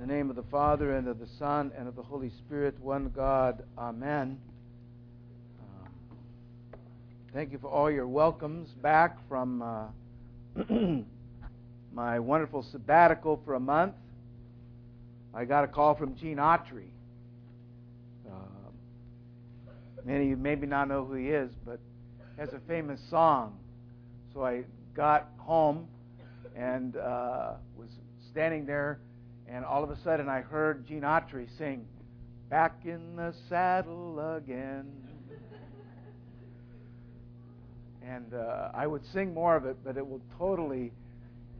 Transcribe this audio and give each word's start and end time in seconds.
In 0.00 0.06
the 0.06 0.14
name 0.14 0.30
of 0.30 0.36
the 0.36 0.44
Father, 0.44 0.96
and 0.96 1.08
of 1.08 1.18
the 1.18 1.26
Son, 1.40 1.72
and 1.76 1.88
of 1.88 1.96
the 1.96 2.04
Holy 2.04 2.30
Spirit, 2.30 2.78
one 2.80 3.08
God. 3.08 3.64
Amen. 3.76 4.38
Um, 5.60 5.88
thank 7.34 7.50
you 7.50 7.58
for 7.58 7.66
all 7.66 7.90
your 7.90 8.06
welcomes 8.06 8.68
back 8.80 9.18
from 9.28 9.60
uh, 9.60 9.86
my 11.92 12.20
wonderful 12.20 12.62
sabbatical 12.62 13.42
for 13.44 13.54
a 13.54 13.60
month. 13.60 13.94
I 15.34 15.44
got 15.44 15.64
a 15.64 15.66
call 15.66 15.96
from 15.96 16.14
Gene 16.14 16.36
Autry. 16.36 16.90
Uh, 18.24 18.70
many 20.04 20.26
of 20.26 20.30
you 20.30 20.36
maybe 20.36 20.68
not 20.68 20.86
know 20.86 21.04
who 21.04 21.14
he 21.14 21.30
is, 21.30 21.50
but 21.66 21.80
has 22.36 22.52
a 22.52 22.60
famous 22.68 23.00
song. 23.10 23.58
So 24.32 24.44
I 24.44 24.62
got 24.94 25.26
home 25.38 25.88
and 26.54 26.96
uh, 26.96 27.54
was 27.76 27.88
standing 28.30 28.64
there 28.64 29.00
and 29.50 29.64
all 29.64 29.82
of 29.82 29.90
a 29.90 29.96
sudden, 30.02 30.28
I 30.28 30.42
heard 30.42 30.86
Gene 30.86 31.02
Autry 31.02 31.48
sing, 31.56 31.86
Back 32.50 32.80
in 32.84 33.16
the 33.16 33.34
Saddle 33.48 34.36
Again. 34.36 34.92
and 38.02 38.32
uh, 38.34 38.70
I 38.74 38.86
would 38.86 39.04
sing 39.06 39.32
more 39.32 39.56
of 39.56 39.64
it, 39.64 39.76
but 39.84 39.96
it 39.96 40.06
will 40.06 40.20
totally, 40.38 40.92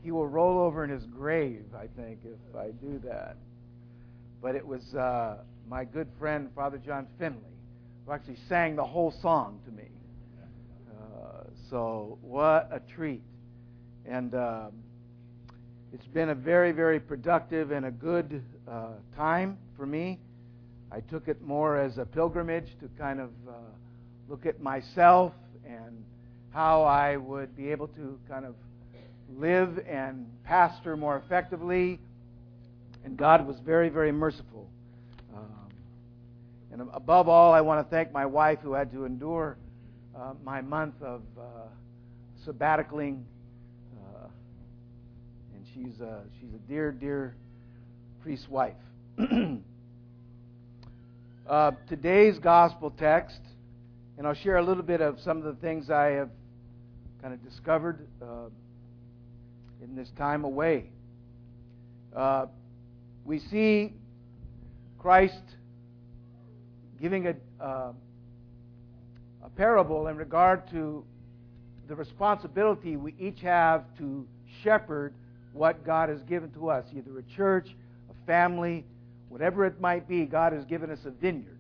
he 0.03 0.11
will 0.11 0.27
roll 0.27 0.59
over 0.59 0.85
in 0.85 0.91
his 0.91 1.05
grave, 1.05 1.65
I 1.75 1.87
think, 2.01 2.21
if 2.25 2.57
I 2.57 2.71
do 2.73 3.01
that. 3.05 3.37
But 4.43 4.55
it 4.55 4.67
was 4.67 4.95
uh, 4.95 5.39
my 5.69 5.85
good 5.85 6.09
friend, 6.19 6.51
Father 6.55 6.79
John 6.79 7.07
Finley, 7.19 7.41
who 8.07 8.13
actually 8.13 8.39
sang 8.49 8.77
the 8.77 8.85
whole 8.85 9.11
song 9.11 9.61
to 9.65 9.73
me. 9.73 9.89
Uh, 10.91 11.45
so, 11.71 12.19
what 12.21 12.69
a 12.71 12.81
treat. 12.81 13.23
And. 14.05 14.35
Um, 14.35 14.73
it's 15.93 16.07
been 16.07 16.29
a 16.29 16.35
very, 16.35 16.73
very 16.73 17.01
productive 17.01 17.71
and 17.71 17.87
a 17.87 17.91
good 17.91 18.43
uh, 18.71 18.89
time 19.17 19.57
for 19.77 19.87
me. 19.87 20.19
I 20.93 21.01
took 21.01 21.29
it 21.29 21.41
more 21.43 21.79
as 21.79 21.99
a 21.99 22.05
pilgrimage 22.05 22.69
to 22.81 22.89
kind 22.99 23.21
of 23.21 23.31
uh, 23.49 23.53
look 24.29 24.47
at 24.47 24.61
myself 24.61 25.33
and 25.67 26.05
how 26.53 26.83
I 26.83 27.17
would 27.17 27.57
be 27.57 27.71
able 27.71 27.89
to 27.89 28.19
kind 28.29 28.45
of 28.45 28.55
live 29.37 29.79
and 29.89 30.27
pastor 30.45 30.97
more 30.97 31.17
effectively. 31.17 31.99
And 33.05 33.17
God 33.17 33.47
was 33.47 33.57
very, 33.61 33.89
very 33.89 34.13
merciful. 34.13 34.69
Um, 35.35 35.69
and 36.73 36.89
above 36.93 37.29
all, 37.29 37.53
I 37.53 37.61
want 37.61 37.87
to 37.87 37.91
thank 37.91 38.13
my 38.13 38.27
wife 38.27 38.59
who 38.63 38.73
had 38.73 38.93
to 38.93 39.05
endure 39.05 39.57
uh, 40.17 40.35
my 40.45 40.61
month 40.61 41.01
of 41.03 41.23
uh, 41.39 41.43
sabbaticaling 42.47 43.23
She's 45.75 46.01
a, 46.01 46.23
she's 46.41 46.55
a 46.55 46.69
dear, 46.69 46.93
dear 46.93 47.35
priest's 48.23 48.49
wife. 48.49 48.75
uh, 51.49 51.73
today's 51.89 52.39
gospel 52.39 52.91
text, 52.91 53.41
and 54.17 54.27
I'll 54.27 54.35
share 54.35 54.57
a 54.57 54.63
little 54.63 54.83
bit 54.83 55.01
of 55.01 55.19
some 55.21 55.37
of 55.39 55.45
the 55.45 55.55
things 55.55 55.91
I 55.91 56.07
have 56.13 56.31
kind 57.21 57.35
of 57.35 57.45
discovered 57.45 58.07
uh, 58.23 58.47
in 59.83 59.95
this 59.95 60.11
time 60.17 60.45
away. 60.45 60.91
Uh, 62.17 62.47
we 63.25 63.39
see 63.39 63.93
Christ 64.99 65.43
giving 67.01 67.27
a, 67.27 67.35
uh, 67.63 67.93
a 69.45 69.51
parable 69.57 70.07
in 70.09 70.17
regard 70.17 70.71
to 70.71 71.05
the 71.89 71.95
responsibility 71.95 72.97
we 72.97 73.15
each 73.19 73.41
have 73.41 73.85
to 73.99 74.27
shepherd 74.63 75.15
what 75.53 75.85
God 75.85 76.09
has 76.09 76.23
given 76.23 76.51
to 76.53 76.71
us 76.71 76.85
either 76.97 77.19
a 77.19 77.23
church, 77.37 77.69
a 78.11 78.27
family, 78.27 78.85
whatever 79.29 79.67
it 79.67 79.81
might 79.81 80.09
be. 80.09 80.25
God 80.25 80.53
has 80.53 80.65
given 80.65 80.91
us 80.91 81.01
a 81.05 81.11
vineyard. 81.11 81.59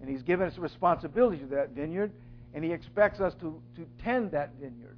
And 0.00 0.08
He's 0.08 0.22
given 0.22 0.46
us 0.46 0.56
a 0.56 0.60
responsibility 0.60 1.38
to 1.38 1.46
that 1.46 1.70
vineyard, 1.70 2.12
and 2.54 2.64
He 2.64 2.72
expects 2.72 3.20
us 3.20 3.34
to, 3.40 3.60
to 3.76 3.86
tend 4.02 4.30
that 4.32 4.50
vineyard 4.60 4.96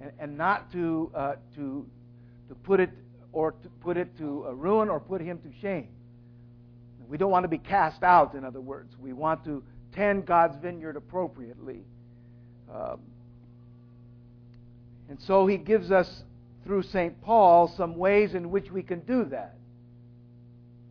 and, 0.00 0.12
and 0.18 0.36
not 0.36 0.70
to, 0.72 1.10
uh, 1.14 1.34
to, 1.54 1.86
to 2.48 2.54
put 2.54 2.80
it 2.80 2.90
or 3.32 3.52
to 3.52 3.68
put 3.80 3.96
it 3.96 4.16
to 4.18 4.46
ruin 4.52 4.88
or 4.88 4.98
put 4.98 5.20
Him 5.20 5.38
to 5.38 5.60
shame. 5.60 5.88
We 7.08 7.18
don't 7.18 7.30
want 7.30 7.44
to 7.44 7.48
be 7.48 7.58
cast 7.58 8.02
out, 8.02 8.34
in 8.34 8.44
other 8.44 8.60
words. 8.60 8.96
We 8.98 9.12
want 9.12 9.44
to 9.44 9.62
tend 9.94 10.26
God's 10.26 10.56
vineyard 10.56 10.96
appropriately. 10.96 11.80
Um, 12.72 13.00
and 15.08 15.20
so 15.20 15.46
he 15.46 15.56
gives 15.56 15.90
us, 15.90 16.22
through 16.64 16.82
St. 16.82 17.22
Paul, 17.22 17.68
some 17.68 17.96
ways 17.96 18.34
in 18.34 18.50
which 18.50 18.70
we 18.72 18.82
can 18.82 19.00
do 19.00 19.24
that. 19.26 19.54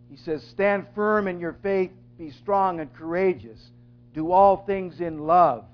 He 0.09 0.15
says, 0.15 0.41
Stand 0.51 0.87
firm 0.95 1.27
in 1.27 1.39
your 1.39 1.57
faith, 1.61 1.91
be 2.17 2.31
strong 2.31 2.79
and 2.79 2.93
courageous, 2.93 3.59
do 4.13 4.31
all 4.31 4.63
things 4.65 5.01
in 5.01 5.27
love, 5.27 5.65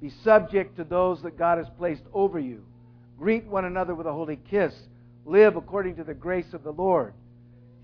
be 0.00 0.08
subject 0.24 0.76
to 0.76 0.84
those 0.84 1.20
that 1.22 1.36
God 1.36 1.58
has 1.58 1.68
placed 1.76 2.04
over 2.14 2.38
you, 2.38 2.64
greet 3.18 3.44
one 3.44 3.66
another 3.66 3.94
with 3.94 4.06
a 4.06 4.12
holy 4.12 4.38
kiss, 4.50 4.74
live 5.26 5.56
according 5.56 5.96
to 5.96 6.04
the 6.04 6.14
grace 6.14 6.54
of 6.54 6.62
the 6.62 6.72
Lord. 6.72 7.12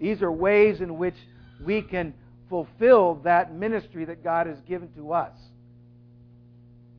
These 0.00 0.22
are 0.22 0.32
ways 0.32 0.80
in 0.80 0.96
which 0.96 1.16
we 1.62 1.82
can 1.82 2.14
fulfill 2.48 3.16
that 3.24 3.52
ministry 3.52 4.06
that 4.06 4.24
God 4.24 4.46
has 4.46 4.60
given 4.62 4.90
to 4.94 5.12
us. 5.12 5.36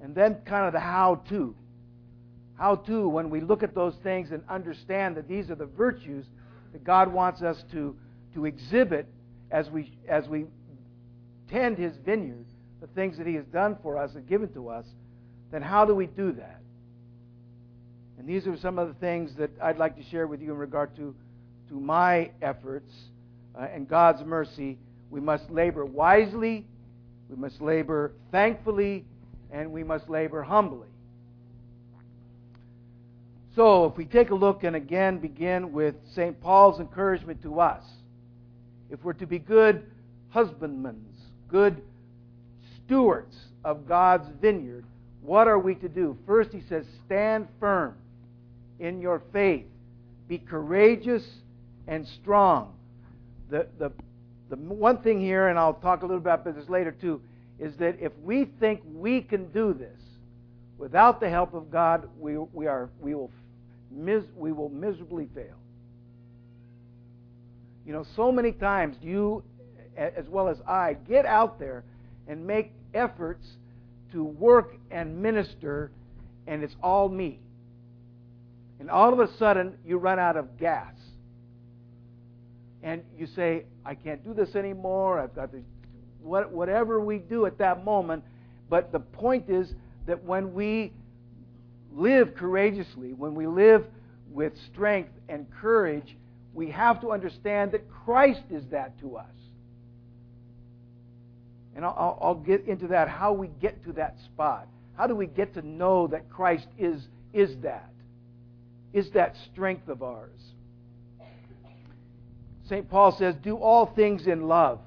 And 0.01 0.13
then, 0.13 0.35
kind 0.45 0.68
of 0.68 0.74
the 0.74 0.79
how 0.79 1.24
to. 1.29 1.56
How 2.57 2.75
to, 2.75 3.07
when 3.07 3.29
we 3.29 3.41
look 3.41 3.63
at 3.63 3.75
those 3.75 3.95
things 4.03 4.31
and 4.31 4.41
understand 4.49 5.17
that 5.17 5.27
these 5.27 5.49
are 5.49 5.55
the 5.55 5.66
virtues 5.66 6.25
that 6.71 6.83
God 6.83 7.11
wants 7.11 7.41
us 7.41 7.63
to, 7.71 7.95
to 8.33 8.45
exhibit 8.45 9.07
as 9.51 9.69
we, 9.69 9.91
as 10.07 10.27
we 10.27 10.45
tend 11.49 11.77
His 11.77 11.95
vineyard, 12.05 12.45
the 12.81 12.88
things 12.88 13.17
that 13.17 13.27
He 13.27 13.35
has 13.35 13.45
done 13.45 13.77
for 13.83 13.97
us 13.97 14.15
and 14.15 14.27
given 14.27 14.51
to 14.53 14.69
us, 14.69 14.85
then 15.51 15.61
how 15.61 15.85
do 15.85 15.94
we 15.94 16.05
do 16.05 16.31
that? 16.33 16.61
And 18.17 18.27
these 18.27 18.47
are 18.47 18.57
some 18.57 18.79
of 18.79 18.88
the 18.88 18.94
things 18.95 19.35
that 19.35 19.51
I'd 19.61 19.77
like 19.77 19.97
to 19.97 20.03
share 20.09 20.27
with 20.27 20.41
you 20.41 20.51
in 20.51 20.57
regard 20.57 20.95
to, 20.95 21.13
to 21.69 21.79
my 21.79 22.31
efforts 22.41 22.91
uh, 23.57 23.67
and 23.73 23.88
God's 23.88 24.23
mercy. 24.23 24.77
We 25.09 25.19
must 25.19 25.49
labor 25.49 25.85
wisely, 25.85 26.65
we 27.29 27.35
must 27.35 27.61
labor 27.61 28.13
thankfully, 28.31 29.05
and 29.51 29.71
we 29.71 29.83
must 29.83 30.09
labor 30.09 30.41
humbly. 30.44 30.88
So, 33.55 33.85
if 33.85 33.95
we 33.95 34.03
take 34.03 34.31
a 34.31 34.35
look 34.35 34.66
and 34.66 34.75
again 34.75 35.19
begin 35.19 35.71
with 35.71 35.95
St. 36.13 36.39
Paul's 36.41 36.81
encouragement 36.81 37.41
to 37.43 37.61
us, 37.61 37.83
if 38.89 39.01
we're 39.01 39.13
to 39.13 39.25
be 39.25 39.39
good 39.39 39.85
husbandmen, 40.29 41.01
good 41.47 41.81
stewards 42.85 43.33
of 43.63 43.88
God's 43.88 44.27
vineyard, 44.41 44.83
what 45.21 45.47
are 45.47 45.57
we 45.57 45.73
to 45.75 45.88
do? 45.88 46.17
First, 46.27 46.51
he 46.51 46.61
says, 46.67 46.85
stand 47.05 47.47
firm 47.59 47.95
in 48.79 48.99
your 48.99 49.21
faith, 49.31 49.65
be 50.27 50.38
courageous 50.38 51.25
and 51.88 52.05
strong. 52.21 52.73
The, 53.49 53.67
the, 53.79 53.91
the 54.49 54.57
one 54.57 54.97
thing 54.97 55.21
here, 55.21 55.47
and 55.47 55.57
I'll 55.57 55.75
talk 55.75 56.01
a 56.01 56.05
little 56.05 56.19
bit 56.19 56.33
about 56.33 56.55
this 56.55 56.67
later 56.67 56.91
too, 56.91 57.21
is 57.57 57.73
that 57.77 58.01
if 58.01 58.11
we 58.21 58.49
think 58.59 58.81
we 58.94 59.21
can 59.21 59.49
do 59.51 59.73
this 59.73 59.99
without 60.77 61.21
the 61.21 61.29
help 61.29 61.53
of 61.53 61.71
God, 61.71 62.09
we, 62.19 62.38
we, 62.38 62.67
are, 62.67 62.89
we 62.99 63.15
will 63.15 63.31
mis- 63.91 64.23
we 64.35 64.51
will 64.51 64.69
miserably 64.69 65.28
fail. 65.34 65.57
You 67.85 67.94
know, 67.94 68.06
so 68.16 68.31
many 68.31 68.51
times 68.51 68.97
you, 69.01 69.44
as 69.96 70.28
well 70.28 70.47
as 70.47 70.57
I, 70.68 70.94
get 71.07 71.25
out 71.25 71.59
there 71.59 71.84
and 72.28 72.45
make 72.45 72.72
efforts 72.94 73.45
to 74.12 74.24
work 74.24 74.75
and 74.90 75.22
minister, 75.22 75.91
and 76.47 76.63
it's 76.63 76.75
all 76.81 77.09
me. 77.09 77.40
And 78.79 78.90
all 78.90 79.13
of 79.13 79.19
a 79.19 79.31
sudden, 79.38 79.78
you 79.85 79.97
run 79.97 80.19
out 80.19 80.35
of 80.35 80.57
gas. 80.57 80.94
And 82.81 83.04
you 83.18 83.27
say, 83.27 83.65
I 83.86 83.95
can't 83.95 84.24
do 84.24 84.33
this 84.33 84.56
anymore. 84.56 85.19
I've 85.19 85.36
got 85.36 85.51
to. 85.51 85.63
Whatever 86.21 87.00
we 87.00 87.19
do 87.19 87.45
at 87.45 87.59
that 87.59 87.86
moment. 87.86 88.24
But 88.69 88.92
the 88.92 89.00
point 89.00 89.50
is 89.50 89.74
that 90.07 90.24
when 90.24 90.54
we 90.54 90.92
live 91.95 92.36
courageously, 92.36 93.13
when 93.13 93.36
we 93.36 93.47
live 93.47 93.86
with 94.30 94.53
strength 94.71 95.12
and 95.30 95.47
courage, 95.62 96.15
we 96.53 96.69
have 96.71 97.01
to 97.01 97.12
understand 97.12 97.71
that 97.71 97.89
Christ 97.89 98.44
is 98.50 98.63
that 98.71 99.00
to 99.00 99.18
us. 99.18 99.25
And 101.75 101.83
I'll, 101.83 102.18
I'll, 102.21 102.36
get 102.36 102.65
into 102.68 102.88
that, 102.88 103.09
how 103.09 103.33
we 103.33 103.47
get 103.62 103.83
to 103.86 103.94
that 103.94 104.15
spot. 104.25 104.68
How 104.95 105.07
do 105.07 105.15
we 105.15 105.27
get 105.27 105.53
to 105.56 105.62
know 105.62 106.07
that 106.07 106.30
Christ 106.30 106.68
is, 106.77 107.01
is 107.33 107.56
that? 107.63 107.89
Is 108.94 109.09
that 109.12 109.36
strength 109.51 109.89
of 109.89 110.01
ours? 110.01 110.31
St. 112.69 112.89
Paul 112.89 113.12
says, 113.12 113.36
Do 113.44 113.57
all 113.57 113.88
things 113.88 114.25
in 114.25 114.47
love. 114.47 114.80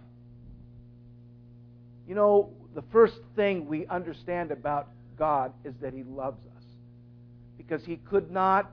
You 2.09 2.15
know, 2.15 2.51
the 2.75 2.83
first 2.91 3.17
thing 3.37 3.67
we 3.67 3.87
understand 3.87 4.51
about 4.51 4.89
God 5.19 5.53
is 5.65 5.75
that 5.83 5.93
He 5.93 6.05
loves 6.05 6.41
us 6.57 6.58
because 7.59 7.85
he 7.85 7.97
could 7.97 8.31
not 8.31 8.71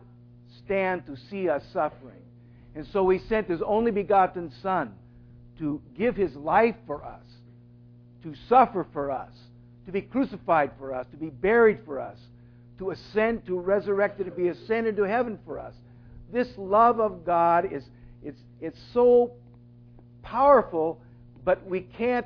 stand 0.64 1.06
to 1.08 1.18
see 1.30 1.50
us 1.50 1.64
suffering. 1.74 2.22
And 2.76 2.88
so 2.94 3.10
he 3.10 3.20
sent 3.28 3.48
his 3.48 3.62
only 3.62 3.92
begotten 3.92 4.52
Son 4.62 4.94
to 5.60 5.82
give 5.98 6.16
his 6.16 6.36
life 6.36 6.76
for 6.88 7.04
us, 7.04 7.24
to 8.24 8.34
suffer 8.48 8.86
for 8.94 9.12
us, 9.12 9.32
to 9.86 9.92
be 9.92 10.02
crucified 10.02 10.72
for 10.78 10.94
us, 10.94 11.06
to 11.12 11.18
be 11.18 11.30
buried 11.30 11.80
for 11.86 12.00
us, 12.00 12.18
to 12.78 12.92
ascend, 12.92 13.46
to 13.46 13.60
resurrect, 13.60 14.18
to 14.18 14.32
be 14.32 14.50
ascended 14.50 14.96
to 14.98 15.04
heaven 15.04 15.40
for 15.46 15.60
us. 15.60 15.74
This 16.32 16.48
love 16.58 17.00
of 17.00 17.26
God 17.26 17.72
is 17.72 17.84
it's, 18.24 18.42
it's 18.60 18.80
so 18.94 19.32
powerful, 20.24 21.00
but 21.44 21.66
we 21.68 21.82
can't 21.82 22.26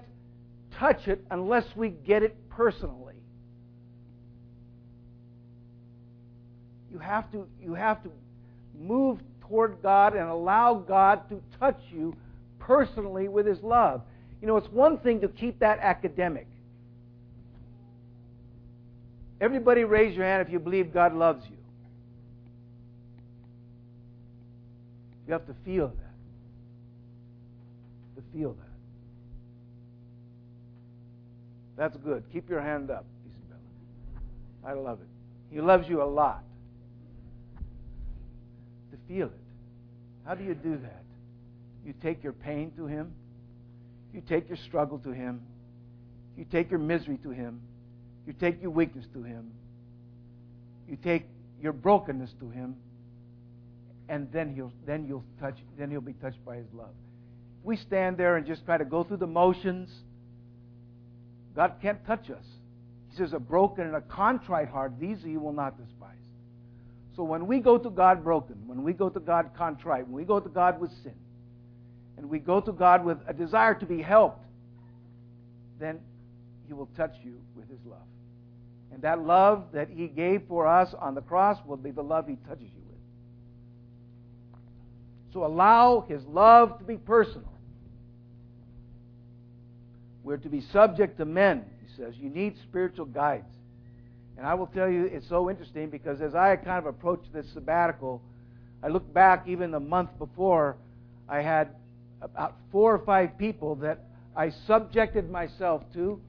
touch 0.77 1.07
it 1.07 1.23
unless 1.29 1.65
we 1.75 1.89
get 1.89 2.23
it 2.23 2.35
personally. 2.49 3.08
You 6.91 6.99
have 6.99 7.31
to, 7.31 7.47
you 7.61 7.73
have 7.73 8.03
to 8.03 8.09
move 8.79 9.19
toward 9.41 9.81
God 9.81 10.15
and 10.15 10.29
allow 10.29 10.75
God 10.75 11.27
to 11.29 11.41
touch 11.59 11.79
you 11.91 12.15
personally 12.59 13.27
with 13.27 13.45
His 13.45 13.61
love. 13.61 14.01
You 14.41 14.47
know, 14.47 14.57
it's 14.57 14.71
one 14.71 14.97
thing 14.99 15.21
to 15.21 15.27
keep 15.27 15.59
that 15.59 15.79
academic. 15.79 16.47
Everybody 19.41 19.83
raise 19.83 20.15
your 20.15 20.25
hand 20.25 20.45
if 20.45 20.51
you 20.51 20.59
believe 20.59 20.93
God 20.93 21.13
loves 21.13 21.45
you. 21.49 21.55
You 25.27 25.33
have 25.33 25.45
to 25.45 25.55
feel 25.63 25.87
that. 25.87 25.95
To 28.15 28.23
feel 28.33 28.53
that. 28.53 28.65
That's 31.77 31.95
good. 31.97 32.23
Keep 32.33 32.49
your 32.49 32.61
hand 32.61 32.91
up, 32.91 33.05
Isabella. 33.25 33.61
I 34.65 34.73
love 34.73 34.99
it. 35.01 35.07
He 35.53 35.61
loves 35.61 35.87
you 35.87 36.01
a 36.01 36.03
lot. 36.03 36.43
To 38.91 38.97
feel 39.07 39.27
it. 39.27 39.33
How 40.25 40.35
do 40.35 40.43
you 40.43 40.53
do 40.53 40.77
that? 40.77 41.03
You 41.85 41.93
take 42.01 42.23
your 42.23 42.33
pain 42.33 42.71
to 42.77 42.85
Him. 42.85 43.13
You 44.13 44.21
take 44.21 44.47
your 44.47 44.57
struggle 44.57 44.99
to 44.99 45.11
Him. 45.11 45.41
You 46.37 46.45
take 46.45 46.69
your 46.69 46.79
misery 46.79 47.17
to 47.23 47.29
Him. 47.29 47.61
You 48.25 48.33
take 48.33 48.61
your 48.61 48.71
weakness 48.71 49.05
to 49.13 49.23
Him. 49.23 49.51
You 50.87 50.97
take 50.97 51.25
your 51.61 51.73
brokenness 51.73 52.33
to 52.39 52.49
Him. 52.49 52.75
And 54.07 54.31
then 54.31 54.53
He'll, 54.55 54.71
then 54.85 55.05
you'll 55.07 55.23
touch, 55.39 55.57
then 55.77 55.91
He'll 55.91 56.01
be 56.01 56.13
touched 56.13 56.43
by 56.45 56.57
His 56.57 56.67
love. 56.73 56.93
If 57.59 57.65
we 57.65 57.75
stand 57.75 58.17
there 58.17 58.37
and 58.37 58.45
just 58.45 58.65
try 58.65 58.77
to 58.77 58.85
go 58.85 59.03
through 59.03 59.17
the 59.17 59.27
motions, 59.27 59.89
God 61.55 61.73
can't 61.81 62.03
touch 62.05 62.29
us. 62.29 62.45
He 63.09 63.17
says, 63.17 63.33
A 63.33 63.39
broken 63.39 63.85
and 63.85 63.95
a 63.95 64.01
contrite 64.01 64.69
heart, 64.69 64.93
these 64.99 65.17
He 65.23 65.37
will 65.37 65.53
not 65.53 65.77
despise. 65.77 65.98
So 67.19 67.23
when 67.23 67.47
we 67.47 67.59
go 67.59 67.77
to 67.77 67.89
God 67.89 68.23
broken, 68.23 68.55
when 68.65 68.81
we 68.81 68.93
go 68.93 69.09
to 69.09 69.19
God 69.19 69.49
contrite, 69.53 70.07
when 70.07 70.15
we 70.15 70.23
go 70.23 70.39
to 70.39 70.47
God 70.47 70.79
with 70.79 70.89
sin, 71.03 71.15
and 72.15 72.29
we 72.29 72.39
go 72.39 72.61
to 72.61 72.71
God 72.71 73.03
with 73.03 73.17
a 73.27 73.33
desire 73.33 73.75
to 73.75 73.85
be 73.85 74.01
helped, 74.01 74.45
then 75.81 75.99
He 76.65 76.71
will 76.71 76.87
touch 76.95 77.15
you 77.21 77.41
with 77.57 77.69
His 77.69 77.79
love. 77.85 78.07
And 78.93 79.01
that 79.01 79.19
love 79.19 79.65
that 79.73 79.89
He 79.89 80.07
gave 80.07 80.43
for 80.47 80.65
us 80.65 80.95
on 80.97 81.13
the 81.13 81.19
cross 81.19 81.57
will 81.65 81.75
be 81.75 81.91
the 81.91 82.01
love 82.01 82.25
He 82.25 82.37
touches 82.47 82.61
you 82.61 82.83
with. 82.87 83.01
So 85.33 85.45
allow 85.45 86.05
His 86.07 86.23
love 86.23 86.77
to 86.77 86.85
be 86.85 86.95
personal. 86.95 87.51
We're 90.23 90.37
to 90.37 90.47
be 90.47 90.61
subject 90.61 91.17
to 91.17 91.25
men, 91.25 91.65
He 91.85 92.01
says. 92.01 92.13
You 92.17 92.29
need 92.29 92.55
spiritual 92.63 93.07
guides. 93.07 93.43
And 94.39 94.47
I 94.47 94.53
will 94.53 94.67
tell 94.67 94.89
you, 94.89 95.03
it's 95.03 95.27
so 95.27 95.49
interesting 95.49 95.89
because 95.89 96.21
as 96.21 96.33
I 96.33 96.55
kind 96.55 96.79
of 96.79 96.85
approached 96.85 97.33
this 97.33 97.45
sabbatical, 97.51 98.21
I 98.81 98.87
look 98.87 99.13
back 99.13 99.45
even 99.49 99.71
the 99.71 99.81
month 99.81 100.17
before, 100.17 100.77
I 101.27 101.41
had 101.41 101.75
about 102.21 102.55
four 102.71 102.95
or 102.95 102.99
five 102.99 103.37
people 103.37 103.75
that 103.75 103.99
I 104.37 104.51
subjected 104.65 105.29
myself 105.29 105.83
to 105.95 106.21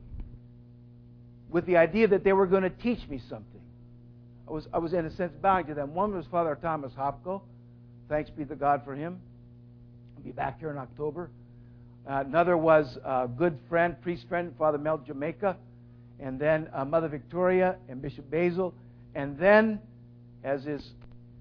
with 1.50 1.66
the 1.66 1.76
idea 1.76 2.08
that 2.08 2.24
they 2.24 2.32
were 2.32 2.48
going 2.48 2.64
to 2.64 2.70
teach 2.70 3.08
me 3.08 3.20
something. 3.28 3.60
I 4.48 4.50
was, 4.50 4.66
I 4.74 4.78
was 4.78 4.92
in 4.92 5.06
a 5.06 5.10
sense 5.12 5.32
bowing 5.40 5.66
to 5.66 5.74
them. 5.74 5.94
One 5.94 6.12
was 6.12 6.26
Father 6.32 6.58
Thomas 6.60 6.92
Hopko. 6.94 7.42
Thanks 8.08 8.28
be 8.28 8.44
to 8.44 8.56
God 8.56 8.82
for 8.84 8.96
him. 8.96 9.20
I'll 10.16 10.24
be 10.24 10.32
back 10.32 10.58
here 10.58 10.72
in 10.72 10.78
October. 10.78 11.30
Uh, 12.08 12.24
another 12.26 12.56
was 12.56 12.98
a 13.04 13.28
good 13.28 13.56
friend, 13.68 14.02
priest 14.02 14.26
friend, 14.28 14.52
Father 14.58 14.78
Mel 14.78 14.98
Jamaica. 14.98 15.56
And 16.20 16.38
then 16.38 16.68
uh, 16.74 16.84
Mother 16.84 17.08
Victoria 17.08 17.76
and 17.88 18.02
Bishop 18.02 18.30
Basil. 18.30 18.74
And 19.14 19.38
then, 19.38 19.80
as 20.44 20.66
is 20.66 20.86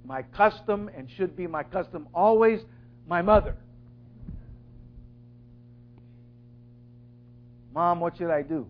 my 0.06 0.24
custom 0.24 0.90
and 0.96 1.10
should 1.10 1.36
be 1.36 1.48
my 1.48 1.64
custom 1.64 2.08
always, 2.14 2.62
my 3.08 3.22
mother. 3.22 3.56
Mom, 7.74 8.00
what 8.00 8.18
should 8.18 8.32
I 8.32 8.42
do? 8.42 8.66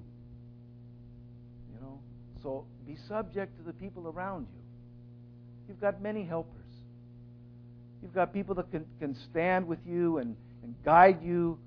You 1.73 1.81
know, 1.81 1.99
so 2.43 2.65
be 2.85 2.97
subject 3.07 3.57
to 3.57 3.63
the 3.63 3.73
people 3.73 4.07
around 4.07 4.47
you. 4.51 4.61
You've 5.67 5.79
got 5.79 6.01
many 6.01 6.23
helpers. 6.23 6.55
You've 8.01 8.13
got 8.13 8.33
people 8.33 8.55
that 8.55 8.71
can, 8.71 8.85
can 8.99 9.15
stand 9.29 9.67
with 9.67 9.79
you 9.85 10.17
and, 10.17 10.35
and 10.63 10.75
guide 10.83 11.21
you. 11.23 11.59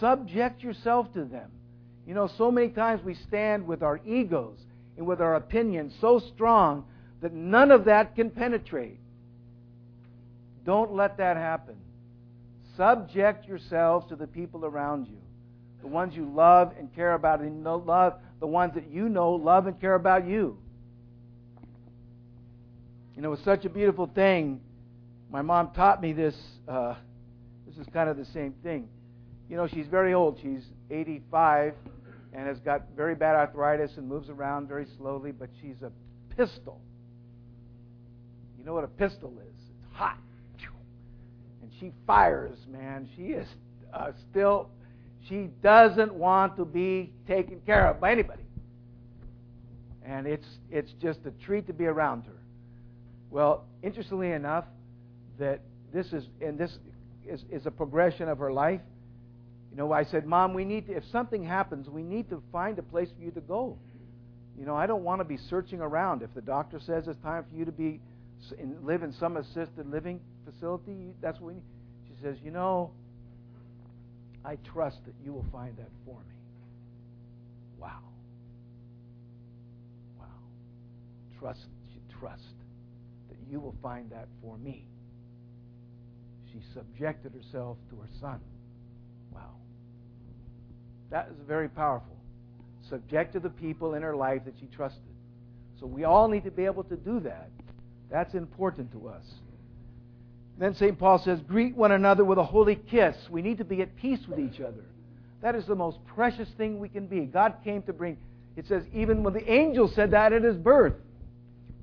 Subject 0.00 0.62
yourself 0.62 1.12
to 1.12 1.24
them. 1.24 1.50
You 2.06 2.14
know, 2.14 2.28
so 2.38 2.50
many 2.50 2.68
times 2.68 3.02
we 3.02 3.14
stand 3.14 3.66
with 3.66 3.82
our 3.82 4.00
egos 4.04 4.58
and 4.96 5.06
with 5.06 5.20
our 5.20 5.36
opinions 5.36 5.94
so 6.00 6.18
strong 6.34 6.84
that 7.22 7.32
none 7.32 7.70
of 7.70 7.86
that 7.86 8.14
can 8.14 8.30
penetrate. 8.30 8.98
Don't 10.64 10.92
let 10.92 11.18
that 11.18 11.36
happen. 11.36 11.76
Subject 12.76 13.46
yourselves 13.46 14.08
to 14.08 14.16
the 14.16 14.26
people 14.26 14.64
around 14.64 15.06
you 15.06 15.18
the 15.84 15.88
ones 15.88 16.16
you 16.16 16.24
love 16.24 16.72
and 16.78 16.92
care 16.94 17.12
about, 17.12 17.40
and 17.40 17.62
love 17.62 18.14
the 18.40 18.46
ones 18.46 18.72
that 18.74 18.90
you 18.90 19.10
know 19.10 19.32
love 19.32 19.66
and 19.66 19.78
care 19.78 19.94
about 19.94 20.26
you. 20.26 20.56
You 23.14 23.20
know, 23.20 23.34
it's 23.34 23.44
such 23.44 23.66
a 23.66 23.68
beautiful 23.68 24.06
thing. 24.06 24.62
My 25.30 25.42
mom 25.42 25.72
taught 25.72 26.00
me 26.00 26.14
this. 26.14 26.34
Uh, 26.66 26.94
this 27.66 27.76
is 27.76 27.86
kind 27.92 28.08
of 28.08 28.16
the 28.16 28.24
same 28.24 28.54
thing. 28.62 28.88
You 29.48 29.56
know, 29.56 29.66
she's 29.66 29.86
very 29.86 30.14
old. 30.14 30.38
She's 30.40 30.64
85 30.90 31.74
and 32.32 32.46
has 32.46 32.58
got 32.60 32.82
very 32.96 33.14
bad 33.14 33.36
arthritis 33.36 33.96
and 33.96 34.08
moves 34.08 34.28
around 34.28 34.68
very 34.68 34.86
slowly, 34.98 35.32
but 35.32 35.48
she's 35.60 35.76
a 35.82 35.92
pistol. 36.36 36.80
You 38.58 38.64
know 38.64 38.74
what 38.74 38.84
a 38.84 38.88
pistol 38.88 39.32
is? 39.38 39.54
It's 39.54 39.96
hot. 39.96 40.18
And 41.62 41.70
she 41.78 41.92
fires, 42.06 42.58
man. 42.70 43.08
She 43.16 43.28
is 43.28 43.46
uh, 43.92 44.12
still 44.30 44.70
she 45.28 45.48
doesn't 45.62 46.12
want 46.12 46.56
to 46.56 46.64
be 46.64 47.12
taken 47.26 47.60
care 47.64 47.88
of 47.88 48.00
by 48.00 48.12
anybody. 48.12 48.42
And 50.04 50.26
it's, 50.26 50.46
it's 50.70 50.92
just 51.00 51.20
a 51.24 51.30
treat 51.44 51.66
to 51.68 51.72
be 51.72 51.86
around 51.86 52.26
her. 52.26 52.36
Well, 53.30 53.64
interestingly 53.82 54.32
enough, 54.32 54.66
that 55.38 55.60
this 55.92 56.12
is, 56.12 56.26
and 56.42 56.58
this 56.58 56.78
is, 57.26 57.42
is 57.50 57.66
a 57.66 57.70
progression 57.70 58.28
of 58.28 58.38
her 58.38 58.52
life. 58.52 58.82
You 59.74 59.78
know, 59.78 59.92
I 59.92 60.04
said, 60.04 60.24
Mom, 60.24 60.54
we 60.54 60.64
need 60.64 60.86
to, 60.86 60.96
if 60.96 61.02
something 61.10 61.42
happens, 61.42 61.88
we 61.88 62.04
need 62.04 62.30
to 62.30 62.40
find 62.52 62.78
a 62.78 62.82
place 62.82 63.08
for 63.16 63.24
you 63.24 63.32
to 63.32 63.40
go. 63.40 63.76
You 64.56 64.64
know, 64.64 64.76
I 64.76 64.86
don't 64.86 65.02
want 65.02 65.18
to 65.20 65.24
be 65.24 65.36
searching 65.36 65.80
around. 65.80 66.22
If 66.22 66.32
the 66.32 66.42
doctor 66.42 66.78
says 66.78 67.08
it's 67.08 67.20
time 67.24 67.44
for 67.50 67.56
you 67.56 67.64
to 67.64 67.72
be 67.72 68.00
in, 68.56 68.76
live 68.86 69.02
in 69.02 69.12
some 69.14 69.36
assisted 69.36 69.90
living 69.90 70.20
facility, 70.44 71.12
that's 71.20 71.40
what 71.40 71.48
we 71.48 71.54
need. 71.54 71.64
She 72.06 72.14
says, 72.22 72.36
you 72.44 72.52
know, 72.52 72.92
I 74.44 74.58
trust 74.72 74.98
that 75.06 75.14
you 75.24 75.32
will 75.32 75.46
find 75.50 75.76
that 75.76 75.90
for 76.06 76.20
me. 76.20 76.36
Wow. 77.80 77.98
Wow. 80.20 80.26
Trust, 81.40 81.66
she 81.92 82.00
trust 82.20 82.44
that 83.28 83.38
you 83.50 83.58
will 83.58 83.74
find 83.82 84.08
that 84.12 84.28
for 84.40 84.56
me. 84.56 84.84
She 86.52 86.60
subjected 86.74 87.32
herself 87.32 87.76
to 87.90 87.96
her 87.96 88.08
son. 88.20 88.38
Wow. 89.32 89.56
That 91.10 91.28
is 91.30 91.36
very 91.46 91.68
powerful. 91.68 92.16
Subject 92.88 93.32
to 93.32 93.40
the 93.40 93.50
people 93.50 93.94
in 93.94 94.02
her 94.02 94.14
life 94.14 94.44
that 94.44 94.54
she 94.60 94.66
trusted. 94.66 95.02
So 95.80 95.86
we 95.86 96.04
all 96.04 96.28
need 96.28 96.44
to 96.44 96.50
be 96.50 96.64
able 96.64 96.84
to 96.84 96.96
do 96.96 97.20
that. 97.20 97.50
That's 98.10 98.34
important 98.34 98.92
to 98.92 99.08
us. 99.08 99.24
Then 100.58 100.74
St. 100.74 100.98
Paul 100.98 101.18
says, 101.18 101.40
Greet 101.40 101.74
one 101.74 101.92
another 101.92 102.24
with 102.24 102.38
a 102.38 102.44
holy 102.44 102.76
kiss. 102.76 103.16
We 103.30 103.42
need 103.42 103.58
to 103.58 103.64
be 103.64 103.82
at 103.82 103.96
peace 103.96 104.20
with 104.28 104.38
each 104.38 104.60
other. 104.60 104.84
That 105.42 105.54
is 105.54 105.66
the 105.66 105.74
most 105.74 105.98
precious 106.06 106.48
thing 106.56 106.78
we 106.78 106.88
can 106.88 107.06
be. 107.06 107.20
God 107.22 107.56
came 107.64 107.82
to 107.82 107.92
bring, 107.92 108.16
it 108.56 108.66
says, 108.66 108.84
even 108.94 109.22
when 109.22 109.34
the 109.34 109.50
angel 109.50 109.88
said 109.88 110.12
that 110.12 110.32
at 110.32 110.42
his 110.42 110.56
birth 110.56 110.94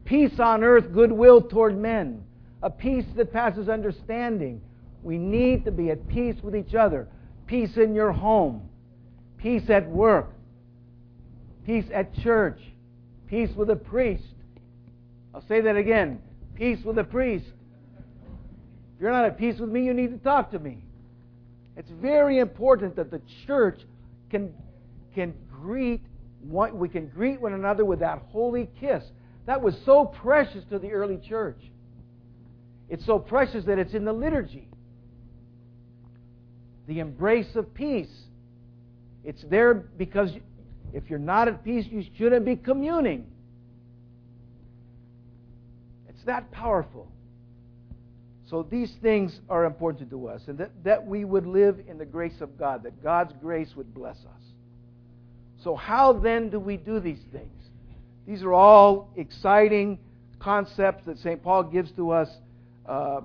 peace 0.05 0.39
on 0.39 0.63
earth, 0.63 0.91
goodwill 0.91 1.41
toward 1.41 1.77
men, 1.77 2.23
a 2.61 2.69
peace 2.69 3.05
that 3.15 3.31
passes 3.31 3.69
understanding. 3.69 4.61
We 5.03 5.17
need 5.17 5.65
to 5.65 5.71
be 5.71 5.89
at 5.89 6.07
peace 6.07 6.35
with 6.43 6.55
each 6.55 6.75
other. 6.75 7.07
Peace 7.47 7.77
in 7.77 7.95
your 7.95 8.11
home, 8.11 8.69
peace 9.41 9.69
at 9.69 9.87
work, 9.89 10.29
peace 11.65 11.85
at 11.93 12.13
church, 12.15 12.59
peace 13.27 13.49
with 13.55 13.69
a 13.69 13.75
priest. 13.75 14.23
I'll 15.33 15.45
say 15.47 15.61
that 15.61 15.75
again 15.75 16.21
peace 16.61 16.83
with 16.85 16.99
a 16.99 17.03
priest 17.03 17.45
If 18.95 19.01
you're 19.01 19.11
not 19.11 19.25
at 19.25 19.39
peace 19.39 19.59
with 19.59 19.71
me, 19.71 19.83
you 19.83 19.95
need 19.95 20.11
to 20.11 20.17
talk 20.17 20.51
to 20.51 20.59
me. 20.59 20.83
It's 21.75 21.89
very 21.89 22.37
important 22.37 22.95
that 22.97 23.09
the 23.09 23.19
church 23.47 23.79
can, 24.29 24.53
can 25.15 25.33
greet 25.49 26.01
one, 26.41 26.77
we 26.77 26.87
can 26.87 27.07
greet 27.07 27.41
one 27.41 27.53
another 27.53 27.83
with 27.83 27.99
that 27.99 28.21
holy 28.29 28.69
kiss. 28.79 29.03
That 29.47 29.61
was 29.61 29.75
so 29.85 30.05
precious 30.05 30.63
to 30.69 30.77
the 30.77 30.91
early 30.91 31.17
church. 31.17 31.59
It's 32.89 33.05
so 33.07 33.17
precious 33.17 33.65
that 33.65 33.79
it's 33.79 33.95
in 33.95 34.05
the 34.05 34.13
liturgy. 34.13 34.67
The 36.87 36.99
embrace 36.99 37.55
of 37.55 37.73
peace. 37.73 38.11
It's 39.23 39.43
there 39.49 39.73
because 39.73 40.31
if 40.93 41.09
you're 41.09 41.19
not 41.19 41.47
at 41.47 41.63
peace, 41.63 41.85
you 41.89 42.03
shouldn't 42.17 42.45
be 42.45 42.55
communing. 42.55 43.27
It's 46.09 46.23
that 46.25 46.51
powerful. 46.51 47.07
So 48.49 48.63
these 48.63 48.91
things 49.01 49.39
are 49.49 49.63
important 49.63 50.09
to 50.09 50.27
us, 50.27 50.41
and 50.47 50.57
that, 50.57 50.71
that 50.83 51.07
we 51.07 51.23
would 51.23 51.47
live 51.47 51.79
in 51.87 51.97
the 51.97 52.05
grace 52.05 52.41
of 52.41 52.57
God, 52.57 52.83
that 52.83 53.01
God's 53.01 53.33
grace 53.41 53.69
would 53.77 53.93
bless 53.93 54.17
us. 54.17 54.41
So, 55.63 55.75
how 55.75 56.11
then 56.11 56.49
do 56.49 56.59
we 56.59 56.75
do 56.75 56.99
these 56.99 57.21
things? 57.31 57.63
These 58.27 58.43
are 58.43 58.53
all 58.53 59.09
exciting 59.15 59.99
concepts 60.39 61.05
that 61.05 61.17
St. 61.19 61.41
Paul 61.41 61.63
gives 61.63 61.91
to 61.93 62.11
us, 62.11 62.29
uh, 62.85 63.21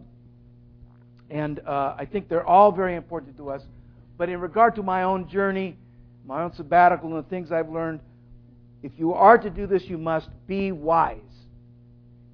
and 1.28 1.58
uh, 1.66 1.96
I 1.98 2.04
think 2.04 2.28
they're 2.28 2.46
all 2.46 2.70
very 2.70 2.94
important 2.94 3.36
to 3.38 3.50
us. 3.50 3.62
But 4.16 4.28
in 4.28 4.40
regard 4.40 4.76
to 4.76 4.82
my 4.82 5.02
own 5.02 5.28
journey, 5.28 5.76
my 6.26 6.42
own 6.42 6.52
sabbatical, 6.54 7.14
and 7.14 7.24
the 7.24 7.28
things 7.28 7.52
I've 7.52 7.70
learned, 7.70 8.00
if 8.82 8.92
you 8.98 9.14
are 9.14 9.38
to 9.38 9.48
do 9.48 9.66
this, 9.66 9.84
you 9.84 9.96
must 9.96 10.28
be 10.46 10.72
wise. 10.72 11.20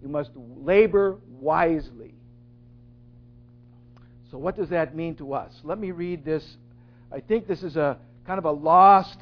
You 0.03 0.09
must 0.09 0.31
labor 0.35 1.19
wisely. 1.41 2.15
So, 4.31 4.39
what 4.39 4.57
does 4.57 4.71
that 4.71 4.97
mean 4.97 5.15
to 5.17 5.35
us? 5.35 5.53
Let 5.63 5.79
me 5.79 5.91
read 5.91 6.25
this. 6.25 6.43
I 7.13 7.21
think 7.21 7.47
this 7.47 7.63
is 7.63 7.77
a 7.77 7.99
kind 8.27 8.39
of 8.39 8.47
a 8.47 8.51
lost 8.51 9.19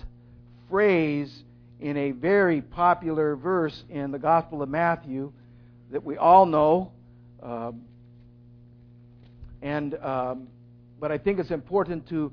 phrase 0.68 1.42
in 1.80 1.96
a 1.96 2.12
very 2.12 2.60
popular 2.60 3.34
verse 3.34 3.82
in 3.90 4.12
the 4.12 4.18
Gospel 4.18 4.62
of 4.62 4.68
Matthew 4.68 5.32
that 5.90 6.04
we 6.04 6.16
all 6.16 6.46
know. 6.46 6.92
Um, 7.42 7.82
and 9.62 9.94
um, 9.96 10.48
but 11.00 11.10
I 11.10 11.18
think 11.18 11.38
it's 11.38 11.50
important 11.50 12.08
to 12.10 12.32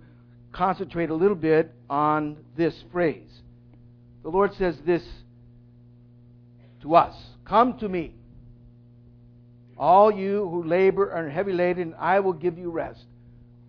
concentrate 0.58 1.12
a 1.12 1.16
little 1.16 1.36
bit 1.36 1.72
on 1.90 2.38
this 2.58 2.74
phrase. 2.92 3.30
The 4.24 4.30
Lord 4.30 4.54
says 4.56 4.76
this 4.86 5.04
to 6.82 6.96
us 6.96 7.16
Come 7.46 7.78
to 7.80 7.88
me, 7.88 8.16
all 9.78 10.12
you 10.12 10.50
who 10.50 10.64
labor 10.64 11.12
and 11.12 11.28
are 11.28 11.30
heavy 11.30 11.54
laden, 11.54 11.94
I 11.98 12.20
will 12.20 12.34
give 12.34 12.58
you 12.58 12.72
rest. 12.72 13.06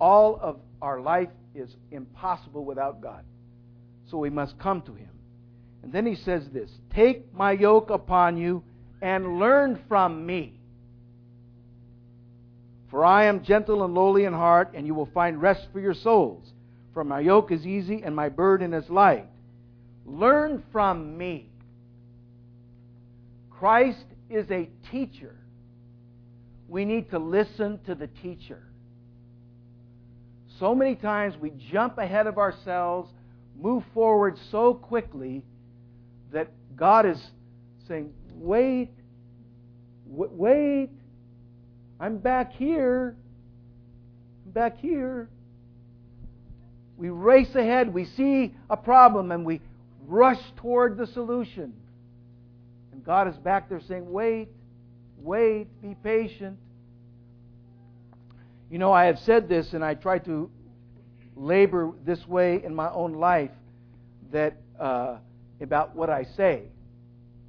All 0.01 0.39
of 0.41 0.59
our 0.81 1.01
life 1.01 1.29
is 1.55 1.69
impossible 1.91 2.65
without 2.65 3.01
God. 3.03 3.25
So 4.11 4.17
we 4.19 4.31
must 4.31 4.59
come 4.59 4.81
to 4.83 4.95
Him. 4.95 5.11
And 5.83 5.93
then 5.93 6.07
He 6.07 6.17
says 6.17 6.45
this 6.53 6.71
Take 6.95 7.35
my 7.35 7.53
yoke 7.53 7.91
upon 7.91 8.39
you 8.39 8.65
and 9.03 9.39
learn 9.39 9.79
from 9.89 10.25
me. 10.25 10.55
For 12.91 13.05
I 13.05 13.25
am 13.25 13.45
gentle 13.45 13.85
and 13.85 13.95
lowly 13.95 14.25
in 14.25 14.33
heart, 14.33 14.71
and 14.73 14.87
you 14.87 14.95
will 14.95 15.11
find 15.13 15.43
rest 15.43 15.67
for 15.73 15.79
your 15.79 15.93
souls. 15.93 16.51
For 16.95 17.05
my 17.05 17.21
yoke 17.21 17.53
is 17.53 17.67
easy 17.67 18.03
and 18.03 18.15
my 18.15 18.29
burden 18.29 18.75
is 18.75 18.89
light. 18.89 19.27
Learn 20.05 20.63
from 20.73 21.17
me. 21.17 21.51
Christ 23.51 24.05
is 24.31 24.51
a 24.51 24.69
teacher 24.91 25.35
we 26.69 26.85
need 26.85 27.11
to 27.11 27.19
listen 27.19 27.81
to 27.87 27.95
the 27.95 28.07
teacher. 28.07 28.63
So 30.61 30.75
many 30.75 30.95
times 30.95 31.35
we 31.41 31.51
jump 31.73 31.99
ahead 31.99 32.27
of 32.27 32.37
ourselves, 32.37 33.11
move 33.59 33.83
forward 33.95 34.39
so 34.51 34.75
quickly 34.75 35.43
that 36.31 36.49
God 36.77 37.07
is 37.07 37.19
saying, 37.89 38.13
Wait, 38.35 38.91
wait, 40.07 40.91
I'm 41.99 42.19
back 42.19 42.53
here. 42.53 43.17
I'm 44.45 44.53
back 44.53 44.79
here. 44.79 45.29
We 46.99 47.09
race 47.09 47.55
ahead, 47.55 47.95
we 47.95 48.05
see 48.05 48.55
a 48.69 48.77
problem, 48.77 49.33
and 49.33 49.47
we 49.47 49.63
rush 50.07 50.41
toward 50.57 50.99
the 50.99 51.07
solution. 51.07 51.73
And 52.93 53.03
God 53.03 53.29
is 53.29 53.37
back 53.37 53.71
there 53.71 53.81
saying, 53.81 54.11
Wait, 54.11 54.49
Wait, 55.21 55.67
be 55.83 55.97
patient. 56.03 56.59
You 58.71 58.79
know, 58.79 58.93
I 58.93 59.07
have 59.07 59.19
said 59.21 59.49
this, 59.49 59.73
and 59.73 59.85
I 59.85 59.95
try 59.95 60.19
to 60.21 60.51
labor 61.35 61.93
this 62.05 62.27
way 62.27 62.63
in 62.63 62.75
my 62.75 62.91
own 62.91 63.15
life 63.15 63.51
that 64.33 64.57
uh, 64.79 65.17
about 65.61 65.97
what 65.97 66.11
I 66.11 66.25
say. 66.37 66.63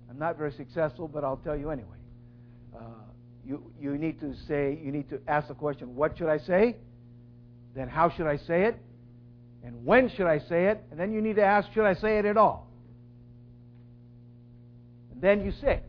I'm 0.10 0.18
not 0.18 0.38
very 0.38 0.52
successful, 0.52 1.08
but 1.08 1.24
I'll 1.24 1.38
tell 1.38 1.56
you 1.56 1.70
anyway. 1.70 1.98
Uh, 2.76 2.80
you, 3.46 3.72
you 3.80 3.98
need 3.98 4.20
to 4.22 4.34
say, 4.48 4.80
you 4.82 4.92
need 4.92 5.10
to 5.10 5.20
ask 5.28 5.48
the 5.48 5.54
question, 5.54 5.96
what 5.96 6.18
should 6.18 6.30
I 6.30 6.40
say? 6.40 6.76
Then 7.76 7.88
how 7.88 8.10
should 8.10 8.28
I 8.28 8.38
say 8.38 8.64
it? 8.64 8.78
And 9.64 9.86
when 9.86 10.10
should 10.10 10.28
I 10.28 10.40
say 10.40 10.68
it? 10.68 10.84
And 10.92 11.00
then 11.00 11.12
you 11.12 11.22
need 11.22 11.36
to 11.36 11.44
ask, 11.44 11.72
should 11.74 11.86
I 11.86 11.94
say 11.94 12.18
it 12.18 12.26
at 12.26 12.38
all? 12.38 12.68
And 15.12 15.22
then 15.22 15.44
you 15.44 15.52
say. 15.52 15.82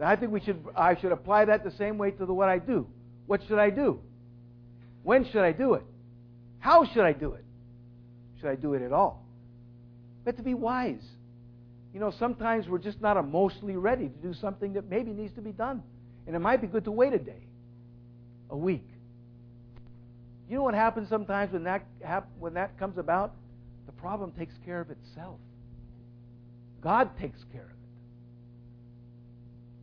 I 0.00 0.16
think 0.16 0.32
we 0.32 0.40
should, 0.40 0.64
I 0.76 0.96
should 1.00 1.12
apply 1.12 1.44
that 1.46 1.64
the 1.64 1.70
same 1.70 1.96
way 1.96 2.10
to 2.10 2.26
the, 2.26 2.34
what 2.34 2.48
I 2.48 2.58
do. 2.58 2.86
What 3.26 3.40
should 3.46 3.58
I 3.58 3.70
do? 3.70 4.00
When 5.04 5.24
should 5.30 5.42
I 5.42 5.52
do 5.52 5.74
it? 5.74 5.84
How 6.58 6.84
should 6.84 7.04
I 7.04 7.12
do 7.12 7.32
it? 7.32 7.44
Should 8.40 8.50
I 8.50 8.56
do 8.56 8.74
it 8.74 8.82
at 8.82 8.92
all? 8.92 9.24
We 10.24 10.30
have 10.30 10.36
to 10.36 10.42
be 10.42 10.54
wise. 10.54 11.02
You 11.94 12.00
know, 12.00 12.10
sometimes 12.18 12.68
we're 12.68 12.78
just 12.78 13.00
not 13.00 13.16
emotionally 13.16 13.76
ready 13.76 14.08
to 14.08 14.16
do 14.16 14.34
something 14.34 14.72
that 14.74 14.88
maybe 14.88 15.12
needs 15.12 15.34
to 15.34 15.40
be 15.40 15.52
done. 15.52 15.82
And 16.26 16.34
it 16.34 16.38
might 16.38 16.60
be 16.60 16.66
good 16.66 16.84
to 16.84 16.92
wait 16.92 17.12
a 17.12 17.18
day, 17.18 17.46
a 18.50 18.56
week. 18.56 18.86
You 20.52 20.58
know 20.58 20.64
what 20.64 20.74
happens 20.74 21.08
sometimes 21.08 21.50
when 21.54 21.64
that, 21.64 21.82
when 22.38 22.52
that 22.52 22.78
comes 22.78 22.98
about? 22.98 23.32
The 23.86 23.92
problem 23.92 24.32
takes 24.32 24.52
care 24.66 24.82
of 24.82 24.90
itself. 24.90 25.38
God 26.82 27.08
takes 27.18 27.42
care 27.52 27.62
of 27.62 27.70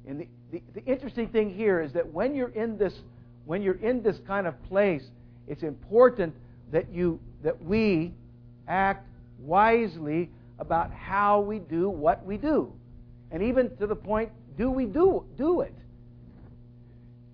it. 0.06 0.12
And 0.12 0.20
the, 0.20 0.28
the, 0.52 0.62
the 0.76 0.86
interesting 0.86 1.30
thing 1.30 1.50
here 1.50 1.82
is 1.82 1.94
that 1.94 2.14
when 2.14 2.36
you're 2.36 2.50
in 2.50 2.78
this 2.78 2.94
when 3.46 3.64
you're 3.64 3.82
in 3.82 4.04
this 4.04 4.20
kind 4.28 4.46
of 4.46 4.62
place, 4.66 5.02
it's 5.48 5.64
important 5.64 6.36
that 6.72 6.94
you 6.94 7.20
that 7.42 7.60
we 7.64 8.14
act 8.68 9.08
wisely 9.40 10.30
about 10.60 10.92
how 10.94 11.40
we 11.40 11.58
do 11.58 11.90
what 11.90 12.24
we 12.24 12.38
do. 12.38 12.72
And 13.32 13.42
even 13.42 13.76
to 13.78 13.88
the 13.88 13.96
point, 13.96 14.30
do 14.56 14.70
we 14.70 14.86
do 14.86 15.26
do 15.36 15.62
it? 15.62 15.74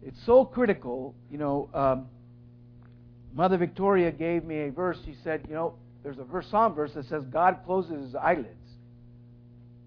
It's 0.01 0.23
so 0.25 0.45
critical. 0.45 1.13
You 1.29 1.37
know, 1.37 1.69
um, 1.73 2.07
Mother 3.35 3.57
Victoria 3.57 4.11
gave 4.11 4.45
me 4.45 4.61
a 4.61 4.71
verse. 4.71 4.97
She 5.05 5.15
said, 5.23 5.45
you 5.49 5.53
know, 5.53 5.75
there's 6.03 6.17
a 6.17 6.23
verse, 6.23 6.47
Psalm 6.49 6.73
verse 6.73 6.93
that 6.93 7.05
says 7.09 7.25
God 7.25 7.59
closes 7.65 8.01
his 8.01 8.15
eyelids. 8.15 8.49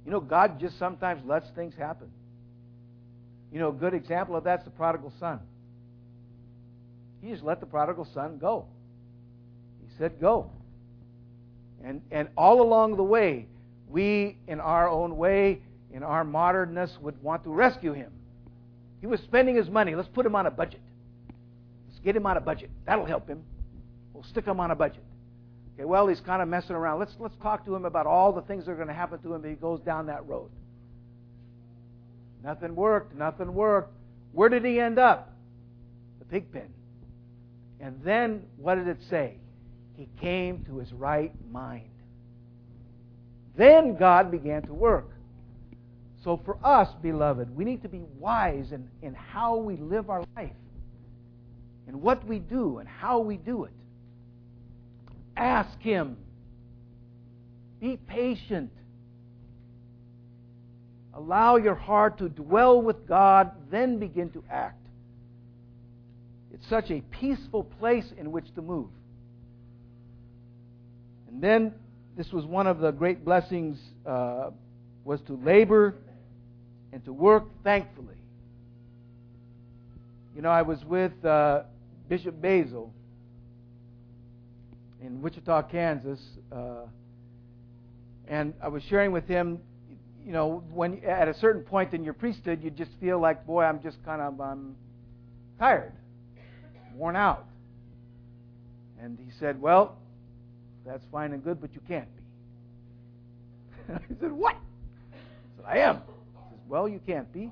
You 0.04 0.12
know, 0.12 0.20
God 0.20 0.60
just 0.60 0.78
sometimes 0.78 1.24
lets 1.24 1.48
things 1.50 1.74
happen. 1.74 2.10
You 3.50 3.58
know, 3.58 3.70
a 3.70 3.72
good 3.72 3.94
example 3.94 4.36
of 4.36 4.44
that's 4.44 4.64
the 4.64 4.70
prodigal 4.70 5.12
son. 5.18 5.40
He 7.22 7.30
just 7.30 7.42
let 7.42 7.60
the 7.60 7.66
prodigal 7.66 8.06
son 8.12 8.38
go. 8.38 8.66
He 9.80 9.88
said, 9.96 10.20
Go. 10.20 10.50
And, 11.82 12.02
and 12.10 12.28
all 12.36 12.60
along 12.60 12.96
the 12.96 13.02
way, 13.02 13.46
we, 13.88 14.36
in 14.46 14.60
our 14.60 14.88
own 14.88 15.16
way, 15.16 15.62
in 15.92 16.02
our 16.02 16.24
modernness, 16.24 16.98
would 17.00 17.22
want 17.22 17.44
to 17.44 17.50
rescue 17.50 17.92
him. 17.92 18.12
He 19.00 19.06
was 19.06 19.20
spending 19.20 19.56
his 19.56 19.70
money. 19.70 19.94
Let's 19.94 20.08
put 20.08 20.26
him 20.26 20.34
on 20.34 20.46
a 20.46 20.50
budget. 20.50 20.80
Get 22.08 22.16
him 22.16 22.24
on 22.24 22.38
a 22.38 22.40
budget. 22.40 22.70
That'll 22.86 23.04
help 23.04 23.28
him. 23.28 23.42
We'll 24.14 24.22
stick 24.22 24.46
him 24.46 24.60
on 24.60 24.70
a 24.70 24.74
budget. 24.74 25.02
Okay, 25.74 25.84
well, 25.84 26.08
he's 26.08 26.20
kind 26.20 26.40
of 26.40 26.48
messing 26.48 26.74
around. 26.74 27.00
Let's, 27.00 27.14
let's 27.18 27.36
talk 27.42 27.66
to 27.66 27.74
him 27.76 27.84
about 27.84 28.06
all 28.06 28.32
the 28.32 28.40
things 28.40 28.64
that 28.64 28.72
are 28.72 28.76
going 28.76 28.88
to 28.88 28.94
happen 28.94 29.18
to 29.18 29.34
him 29.34 29.44
if 29.44 29.50
he 29.50 29.56
goes 29.56 29.80
down 29.80 30.06
that 30.06 30.26
road. 30.26 30.48
Nothing 32.42 32.74
worked, 32.74 33.14
nothing 33.14 33.52
worked. 33.52 33.92
Where 34.32 34.48
did 34.48 34.64
he 34.64 34.80
end 34.80 34.98
up? 34.98 35.34
The 36.18 36.24
pig 36.24 36.50
pen. 36.50 36.70
And 37.78 38.00
then 38.02 38.44
what 38.56 38.76
did 38.76 38.88
it 38.88 39.02
say? 39.10 39.34
He 39.94 40.08
came 40.18 40.64
to 40.64 40.78
his 40.78 40.90
right 40.94 41.34
mind. 41.52 41.90
Then 43.54 43.96
God 43.96 44.30
began 44.30 44.62
to 44.62 44.72
work. 44.72 45.10
So 46.24 46.40
for 46.42 46.56
us, 46.64 46.88
beloved, 47.02 47.54
we 47.54 47.66
need 47.66 47.82
to 47.82 47.88
be 47.90 48.00
wise 48.18 48.72
in, 48.72 48.88
in 49.02 49.12
how 49.12 49.56
we 49.58 49.76
live 49.76 50.08
our 50.08 50.24
life, 50.36 50.52
in 51.88 52.00
what 52.00 52.26
we 52.26 52.38
do, 52.38 52.78
and 52.78 52.88
how 52.88 53.20
we 53.20 53.36
do 53.36 53.64
it. 53.64 53.72
Ask 55.36 55.80
Him. 55.80 56.16
Be 57.80 57.96
patient. 57.96 58.70
Allow 61.14 61.56
your 61.56 61.74
heart 61.74 62.18
to 62.18 62.28
dwell 62.28 62.80
with 62.80 63.08
God, 63.08 63.50
then 63.70 63.98
begin 63.98 64.30
to 64.30 64.44
act. 64.50 64.78
It's 66.52 66.68
such 66.68 66.90
a 66.90 67.00
peaceful 67.10 67.64
place 67.64 68.12
in 68.18 68.30
which 68.32 68.52
to 68.54 68.62
move. 68.62 68.88
And 71.28 71.42
then 71.42 71.72
this 72.16 72.32
was 72.32 72.44
one 72.44 72.66
of 72.66 72.80
the 72.80 72.90
great 72.90 73.24
blessings 73.24 73.78
uh, 74.04 74.50
was 75.04 75.20
to 75.22 75.34
labor 75.36 75.94
and 76.92 77.04
to 77.04 77.12
work 77.12 77.44
thankfully. 77.62 78.16
You 80.34 80.42
know, 80.42 80.50
I 80.50 80.62
was 80.62 80.84
with 80.84 81.24
uh, 81.24 81.62
Bishop 82.08 82.40
Basil 82.40 82.92
in 85.02 85.20
Wichita, 85.22 85.62
Kansas, 85.62 86.20
uh, 86.50 86.86
and 88.26 88.54
I 88.62 88.68
was 88.68 88.82
sharing 88.84 89.12
with 89.12 89.26
him. 89.26 89.58
You 90.24 90.32
know, 90.32 90.62
when 90.72 91.02
at 91.04 91.28
a 91.28 91.34
certain 91.34 91.62
point 91.62 91.94
in 91.94 92.04
your 92.04 92.14
priesthood, 92.14 92.62
you 92.62 92.70
just 92.70 92.90
feel 93.00 93.18
like, 93.18 93.46
boy, 93.46 93.64
I'm 93.64 93.82
just 93.82 94.02
kind 94.04 94.20
of 94.20 94.40
I'm 94.40 94.76
tired, 95.58 95.92
worn 96.94 97.16
out. 97.16 97.46
And 99.00 99.18
he 99.18 99.30
said, 99.38 99.60
well, 99.60 99.96
that's 100.84 101.04
fine 101.12 101.32
and 101.32 101.42
good, 101.42 101.60
but 101.60 101.72
you 101.74 101.80
can't 101.86 102.08
be. 102.16 103.94
I 103.94 104.20
said, 104.20 104.32
what? 104.32 104.56
I 104.56 105.56
said, 105.56 105.64
I 105.66 105.78
am. 105.78 105.96
He 105.96 106.02
says, 106.50 106.60
well, 106.68 106.88
you 106.88 107.00
can't 107.06 107.32
be, 107.32 107.50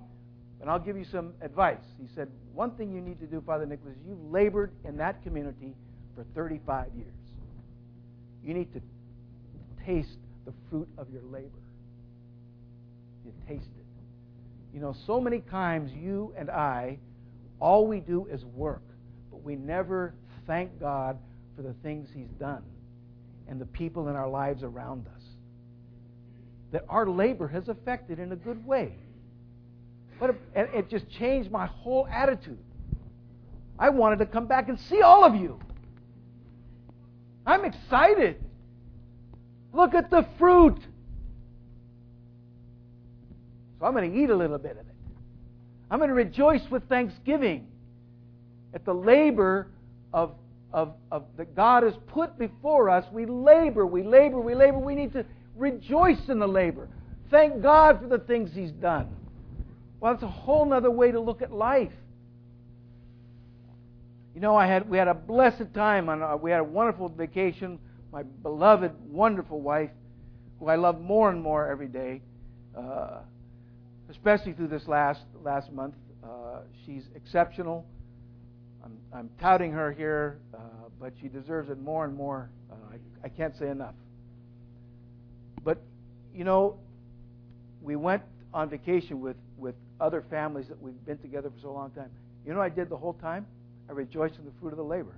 and 0.61 0.71
I'll 0.71 0.79
give 0.79 0.97
you 0.97 1.05
some 1.05 1.35
advice. 1.43 1.85
He 2.01 2.09
said, 2.15 2.29
one 2.55 2.71
thing 2.73 2.93
you 2.93 3.01
need 3.01 3.21
to 3.21 3.27
do, 3.27 3.43
Father 3.45 3.67
Nicholas, 3.67 3.95
you've 4.07 4.31
labored 4.31 4.73
in 4.85 4.97
that 4.97 5.23
community 5.23 5.75
for 6.15 6.25
35 6.35 6.87
years. 6.97 7.13
You 8.43 8.55
need 8.55 8.73
to 8.73 8.81
taste 9.85 10.19
the 10.47 10.53
fruit 10.71 10.89
of 10.97 11.11
your 11.11 11.23
labor. 11.23 11.51
You 13.25 13.33
taste 13.47 13.65
it. 13.65 13.87
You 14.75 14.81
know, 14.81 14.95
so 15.07 15.21
many 15.21 15.41
times 15.41 15.93
you 15.93 16.33
and 16.37 16.51
I, 16.51 16.99
all 17.61 17.87
we 17.87 18.01
do 18.01 18.27
is 18.31 18.45
work, 18.45 18.83
but 19.31 19.43
we 19.43 19.57
never 19.57 20.15
thank 20.47 20.79
God 20.81 21.19
for 21.55 21.63
the 21.63 21.75
things 21.83 22.09
He's 22.15 22.31
done 22.39 22.63
and 23.49 23.61
the 23.61 23.67
people 23.67 24.09
in 24.09 24.17
our 24.17 24.29
lives 24.29 24.63
around 24.63 25.07
us. 25.09 25.23
That 26.73 26.85
our 26.89 27.07
labor 27.07 27.49
has 27.49 27.69
affected 27.69 28.19
in 28.19 28.33
a 28.33 28.37
good 28.37 28.67
way. 28.67 28.95
But 30.19 30.31
it, 30.31 30.41
it 30.55 30.91
just 30.91 31.09
changed 31.11 31.51
my 31.51 31.67
whole 31.67 32.07
attitude. 32.11 32.59
I 33.79 33.91
wanted 33.91 34.19
to 34.21 34.27
come 34.27 34.47
back 34.47 34.69
and 34.69 34.79
see 34.81 35.03
all 35.03 35.25
of 35.25 35.35
you. 35.35 35.59
I'm 37.47 37.65
excited. 37.65 38.43
Look 39.73 39.95
at 39.95 40.11
the 40.11 40.27
fruit. 40.39 40.79
So 43.79 43.87
I'm 43.87 43.93
going 43.93 44.11
to 44.11 44.19
eat 44.19 44.31
a 44.31 44.35
little 44.35 44.59
bit 44.59 44.73
of 44.73 44.79
it. 44.79 44.95
I'm 45.91 45.99
going 45.99 46.09
to 46.09 46.15
rejoice 46.15 46.63
with 46.71 46.89
thanksgiving 46.89 47.69
at 48.75 48.85
the 48.85 48.95
labor 48.95 49.69
of, 50.13 50.35
of, 50.73 50.95
of 51.13 51.25
that 51.37 51.55
God 51.55 51.83
has 51.83 51.95
put 52.09 52.39
before 52.39 52.89
us. 52.91 53.05
We 53.13 53.27
labor, 53.27 53.87
we 53.87 54.03
labor, 54.03 54.41
we 54.41 54.55
labor. 54.55 54.79
We 54.79 54.95
need 54.95 55.13
to 55.13 55.25
rejoice 55.55 56.29
in 56.29 56.39
the 56.39 56.49
labor. 56.49 56.89
Thank 57.31 57.63
God 57.63 58.01
for 58.01 58.09
the 58.09 58.19
things 58.19 58.51
He's 58.55 58.73
done. 58.73 59.15
Well, 60.07 60.15
it's 60.15 60.23
a 60.23 60.29
whole 60.29 60.73
other 60.73 60.89
way 60.89 61.11
to 61.11 61.19
look 61.19 61.43
at 61.43 61.51
life. 61.51 61.91
You 64.37 64.41
know, 64.41 64.55
I 64.55 64.65
had 64.69 64.89
we 64.89 64.99
had 64.99 65.09
a 65.09 65.15
blessed 65.15 65.75
time 65.75 66.09
on 66.09 66.23
uh, 66.23 66.37
we 66.37 66.53
had 66.53 66.61
a 66.61 66.65
wonderful 66.65 67.09
vacation. 67.09 67.81
My 68.13 68.23
beloved, 68.23 68.93
wonderful 69.11 69.61
wife, 69.61 69.91
who 70.61 70.69
I 70.69 70.77
love 70.77 71.01
more 71.01 71.29
and 71.31 71.43
more 71.43 71.69
every 71.69 71.89
day, 71.89 72.23
uh, 72.79 73.19
especially 74.09 74.53
through 74.53 74.69
this 74.69 74.87
last 74.87 75.23
last 75.43 75.73
month. 75.73 75.97
Uh, 76.23 76.61
she's 76.85 77.03
exceptional. 77.17 77.85
I'm, 78.85 78.97
I'm 79.13 79.29
touting 79.41 79.73
her 79.73 79.91
here, 79.91 80.39
uh, 80.55 80.59
but 81.01 81.15
she 81.21 81.27
deserves 81.27 81.69
it 81.69 81.81
more 81.81 82.05
and 82.05 82.15
more. 82.15 82.49
Uh, 82.71 82.75
I, 82.93 83.27
I 83.27 83.29
can't 83.29 83.59
say 83.59 83.71
enough. 83.71 83.97
But 85.65 85.79
you 86.33 86.45
know, 86.45 86.79
we 87.83 87.97
went 87.97 88.23
on 88.55 88.69
vacation 88.69 89.21
with 89.21 89.35
with 89.57 89.75
other 90.01 90.25
families 90.29 90.69
that 90.69 90.81
we've 90.81 91.05
been 91.07 91.19
together 91.19 91.51
for 91.51 91.61
so 91.61 91.73
long 91.73 91.91
time. 91.91 92.11
You 92.47 92.55
know, 92.55 92.61
I 92.61 92.69
did 92.69 92.89
the 92.89 92.97
whole 92.97 93.15
time. 93.15 93.47
I 93.89 93.93
rejoiced 93.93 94.37
in 94.39 94.45
the 94.45 94.53
fruit 94.61 94.73
of 94.73 94.77
the 94.77 94.85
labor. 94.85 95.15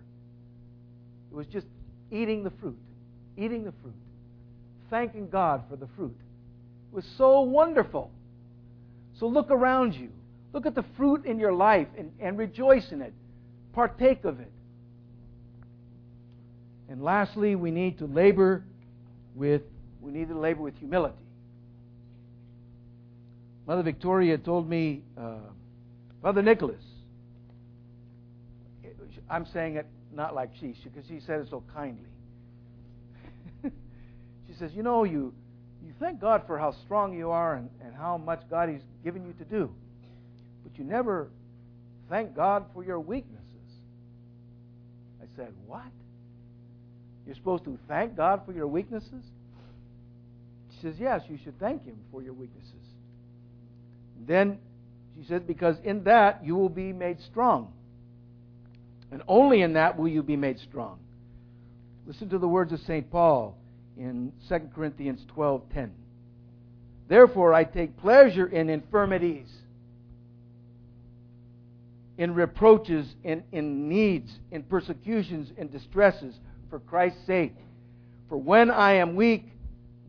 It 1.30 1.34
was 1.34 1.46
just 1.46 1.66
eating 2.10 2.44
the 2.44 2.50
fruit, 2.60 2.78
eating 3.36 3.64
the 3.64 3.72
fruit, 3.82 3.94
thanking 4.90 5.28
God 5.28 5.64
for 5.68 5.76
the 5.76 5.88
fruit. 5.96 6.16
It 6.92 6.94
was 6.94 7.04
so 7.16 7.40
wonderful. 7.42 8.10
So 9.18 9.26
look 9.26 9.50
around 9.50 9.94
you. 9.94 10.10
Look 10.52 10.64
at 10.64 10.74
the 10.74 10.84
fruit 10.96 11.26
in 11.26 11.38
your 11.38 11.52
life 11.52 11.88
and, 11.96 12.12
and 12.20 12.38
rejoice 12.38 12.90
in 12.92 13.02
it. 13.02 13.12
Partake 13.74 14.24
of 14.24 14.40
it. 14.40 14.50
And 16.88 17.02
lastly, 17.02 17.54
we 17.54 17.70
need 17.70 17.98
to 17.98 18.06
labor 18.06 18.64
with 19.34 19.62
we 20.00 20.12
need 20.12 20.28
to 20.28 20.38
labor 20.38 20.62
with 20.62 20.76
humility. 20.78 21.16
Mother 23.68 23.82
Victoria 23.82 24.38
told 24.38 24.66
me, 24.66 25.02
uh, 25.18 26.32
Nicholas, 26.42 26.82
I'm 29.28 29.44
saying 29.44 29.76
it 29.76 29.86
not 30.10 30.34
like 30.34 30.48
she, 30.58 30.74
because 30.82 31.04
she 31.06 31.20
said 31.20 31.40
it 31.40 31.48
so 31.50 31.62
kindly. 31.74 32.08
she 33.62 34.54
says, 34.58 34.70
You 34.74 34.82
know, 34.82 35.04
you, 35.04 35.34
you 35.84 35.92
thank 36.00 36.18
God 36.18 36.44
for 36.46 36.58
how 36.58 36.72
strong 36.86 37.14
you 37.14 37.30
are 37.30 37.56
and, 37.56 37.68
and 37.84 37.94
how 37.94 38.16
much 38.16 38.40
God 38.48 38.70
has 38.70 38.80
given 39.04 39.26
you 39.26 39.34
to 39.34 39.44
do, 39.44 39.70
but 40.64 40.78
you 40.78 40.84
never 40.84 41.28
thank 42.08 42.34
God 42.34 42.64
for 42.72 42.82
your 42.82 43.00
weaknesses. 43.00 43.44
I 45.22 45.26
said, 45.36 45.52
What? 45.66 45.82
You're 47.26 47.36
supposed 47.36 47.64
to 47.64 47.78
thank 47.86 48.16
God 48.16 48.40
for 48.46 48.52
your 48.52 48.66
weaknesses? 48.66 49.24
She 50.74 50.80
says, 50.80 50.94
Yes, 50.98 51.20
you 51.28 51.38
should 51.44 51.60
thank 51.60 51.84
Him 51.84 51.98
for 52.10 52.22
your 52.22 52.32
weaknesses. 52.32 52.72
Then 54.26 54.58
she 55.16 55.26
says, 55.26 55.42
Because 55.46 55.76
in 55.84 56.04
that 56.04 56.44
you 56.44 56.56
will 56.56 56.68
be 56.68 56.92
made 56.92 57.20
strong. 57.20 57.72
And 59.10 59.22
only 59.26 59.62
in 59.62 59.72
that 59.74 59.98
will 59.98 60.08
you 60.08 60.22
be 60.22 60.36
made 60.36 60.58
strong. 60.60 60.98
Listen 62.06 62.28
to 62.30 62.38
the 62.38 62.48
words 62.48 62.72
of 62.72 62.80
St. 62.80 63.10
Paul 63.10 63.56
in 63.96 64.32
2 64.48 64.58
Corinthians 64.74 65.24
12:10. 65.36 65.90
Therefore 67.08 67.54
I 67.54 67.64
take 67.64 67.96
pleasure 67.96 68.46
in 68.46 68.68
infirmities, 68.68 69.48
in 72.18 72.34
reproaches, 72.34 73.14
in, 73.24 73.42
in 73.52 73.88
needs, 73.88 74.30
in 74.50 74.62
persecutions, 74.62 75.50
in 75.56 75.68
distresses, 75.68 76.34
for 76.68 76.80
Christ's 76.80 77.24
sake. 77.26 77.54
For 78.28 78.36
when 78.36 78.70
I 78.70 78.94
am 78.94 79.16
weak, 79.16 79.44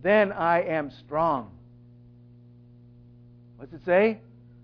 then 0.01 0.31
I 0.31 0.63
am 0.63 0.91
strong. 1.05 1.51
What's 3.59 3.73
it 3.73 3.81
say? 3.83 4.21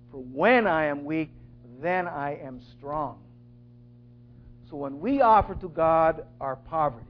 For 0.09 0.19
when 0.19 0.67
I 0.67 0.85
am 0.85 1.03
weak, 1.03 1.29
then 1.81 2.07
I 2.07 2.39
am 2.41 2.61
strong. 2.77 3.19
So 4.69 4.77
when 4.77 5.01
we 5.01 5.21
offer 5.21 5.53
to 5.55 5.67
God 5.67 6.23
our 6.39 6.55
poverty, 6.55 7.05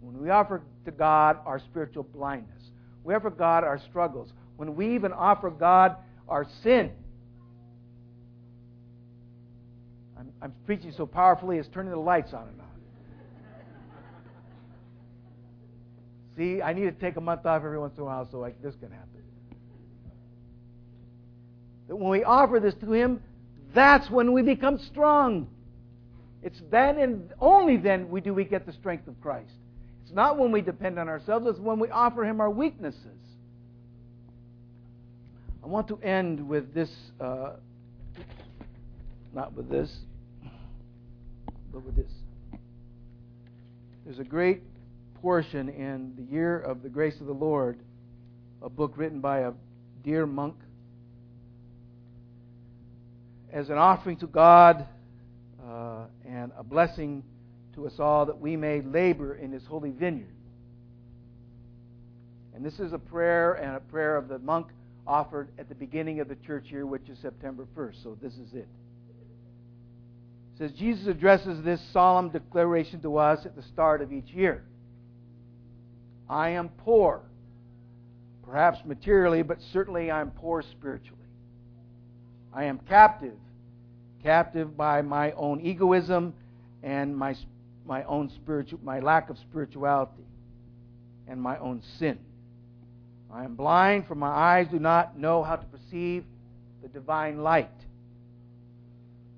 when 0.00 0.22
we 0.22 0.30
offer 0.30 0.62
to 0.84 0.90
God 0.92 1.38
our 1.44 1.58
spiritual 1.58 2.04
blindness, 2.04 2.70
we 3.02 3.12
offer 3.12 3.30
God 3.30 3.64
our 3.64 3.80
struggles, 3.90 4.32
when 4.54 4.76
we 4.76 4.94
even 4.94 5.12
offer 5.12 5.50
God 5.50 5.96
our 6.28 6.46
sin, 6.62 6.92
I'm, 10.16 10.32
I'm 10.40 10.54
preaching 10.64 10.92
so 10.96 11.06
powerfully 11.06 11.58
it's 11.58 11.68
turning 11.68 11.90
the 11.90 11.98
lights 11.98 12.32
on 12.34 12.46
and 12.46 12.60
off. 12.60 12.66
See, 16.36 16.62
I 16.62 16.72
need 16.72 16.84
to 16.84 16.92
take 16.92 17.16
a 17.16 17.20
month 17.20 17.44
off 17.46 17.64
every 17.64 17.80
once 17.80 17.96
in 17.96 18.02
a 18.02 18.04
while 18.04 18.28
so 18.30 18.48
this 18.62 18.76
can 18.76 18.92
happen. 18.92 19.15
That 21.88 21.96
when 21.96 22.10
we 22.10 22.24
offer 22.24 22.60
this 22.60 22.74
to 22.76 22.92
Him, 22.92 23.22
that's 23.74 24.10
when 24.10 24.32
we 24.32 24.42
become 24.42 24.78
strong. 24.78 25.48
It's 26.42 26.60
then 26.70 26.98
and 26.98 27.32
only 27.40 27.76
then 27.76 28.08
we 28.08 28.20
do 28.20 28.32
we 28.32 28.44
get 28.44 28.66
the 28.66 28.72
strength 28.72 29.08
of 29.08 29.20
Christ. 29.20 29.52
It's 30.04 30.14
not 30.14 30.38
when 30.38 30.52
we 30.52 30.60
depend 30.60 30.98
on 30.98 31.08
ourselves, 31.08 31.46
it's 31.48 31.58
when 31.58 31.78
we 31.78 31.88
offer 31.90 32.24
Him 32.24 32.40
our 32.40 32.50
weaknesses. 32.50 33.18
I 35.64 35.68
want 35.68 35.88
to 35.88 35.98
end 35.98 36.48
with 36.48 36.72
this, 36.72 36.90
uh, 37.20 37.54
not 39.34 39.52
with 39.54 39.68
this, 39.68 39.92
but 41.72 41.84
with 41.84 41.96
this. 41.96 42.12
There's 44.04 44.20
a 44.20 44.24
great 44.24 44.62
portion 45.20 45.68
in 45.68 46.14
The 46.16 46.22
Year 46.32 46.60
of 46.60 46.84
the 46.84 46.88
Grace 46.88 47.20
of 47.20 47.26
the 47.26 47.32
Lord, 47.32 47.80
a 48.62 48.70
book 48.70 48.92
written 48.94 49.20
by 49.20 49.40
a 49.40 49.52
dear 50.04 50.24
monk, 50.24 50.54
as 53.52 53.70
an 53.70 53.78
offering 53.78 54.16
to 54.18 54.26
God 54.26 54.86
uh, 55.64 56.04
and 56.26 56.52
a 56.56 56.64
blessing 56.64 57.22
to 57.74 57.86
us 57.86 57.94
all 57.98 58.26
that 58.26 58.38
we 58.38 58.56
may 58.56 58.80
labor 58.80 59.34
in 59.34 59.52
His 59.52 59.64
holy 59.66 59.90
vineyard. 59.90 60.32
And 62.54 62.64
this 62.64 62.80
is 62.80 62.92
a 62.92 62.98
prayer 62.98 63.52
and 63.52 63.76
a 63.76 63.80
prayer 63.80 64.16
of 64.16 64.28
the 64.28 64.38
monk 64.38 64.68
offered 65.06 65.48
at 65.58 65.68
the 65.68 65.74
beginning 65.74 66.20
of 66.20 66.28
the 66.28 66.36
church 66.36 66.66
year, 66.70 66.86
which 66.86 67.08
is 67.08 67.18
September 67.20 67.66
1st. 67.76 68.02
So 68.02 68.16
this 68.20 68.32
is 68.34 68.54
it. 68.54 68.68
says 70.58 70.72
Jesus 70.72 71.06
addresses 71.06 71.62
this 71.64 71.80
solemn 71.92 72.30
declaration 72.30 73.00
to 73.02 73.18
us 73.18 73.44
at 73.44 73.54
the 73.54 73.62
start 73.62 74.00
of 74.02 74.12
each 74.12 74.30
year. 74.30 74.64
I 76.28 76.50
am 76.50 76.70
poor, 76.70 77.20
perhaps 78.42 78.78
materially, 78.84 79.42
but 79.42 79.58
certainly 79.72 80.10
I'm 80.10 80.30
poor 80.30 80.62
spiritually. 80.62 81.25
I 82.56 82.64
am 82.64 82.78
captive, 82.88 83.36
captive 84.22 84.78
by 84.78 85.02
my 85.02 85.32
own 85.32 85.60
egoism 85.60 86.32
and 86.82 87.14
my 87.14 87.36
my 87.84 88.02
own 88.04 88.30
spiritual 88.30 88.80
my 88.82 88.98
lack 89.00 89.28
of 89.28 89.36
spirituality 89.38 90.24
and 91.28 91.40
my 91.40 91.58
own 91.58 91.82
sin. 91.98 92.18
I 93.30 93.44
am 93.44 93.56
blind, 93.56 94.06
for 94.06 94.14
my 94.14 94.30
eyes 94.30 94.68
do 94.70 94.78
not 94.78 95.18
know 95.18 95.42
how 95.42 95.56
to 95.56 95.66
perceive 95.66 96.24
the 96.82 96.88
divine 96.88 97.42
light. 97.42 97.68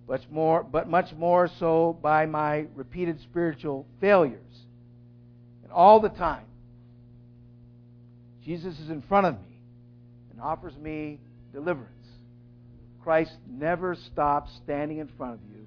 Much 0.08 0.22
more, 0.30 0.62
but 0.62 0.88
much 0.88 1.12
more 1.14 1.50
so 1.58 1.98
by 2.00 2.24
my 2.24 2.66
repeated 2.76 3.20
spiritual 3.22 3.84
failures. 4.00 4.38
And 5.64 5.72
all 5.72 5.98
the 5.98 6.08
time, 6.08 6.44
Jesus 8.44 8.78
is 8.78 8.90
in 8.90 9.02
front 9.02 9.26
of 9.26 9.34
me 9.34 9.58
and 10.30 10.40
offers 10.40 10.76
me 10.76 11.18
deliverance. 11.52 11.97
Christ 13.08 13.32
never 13.48 13.94
stops 13.94 14.52
standing 14.62 14.98
in 14.98 15.08
front 15.16 15.32
of 15.32 15.40
you, 15.50 15.64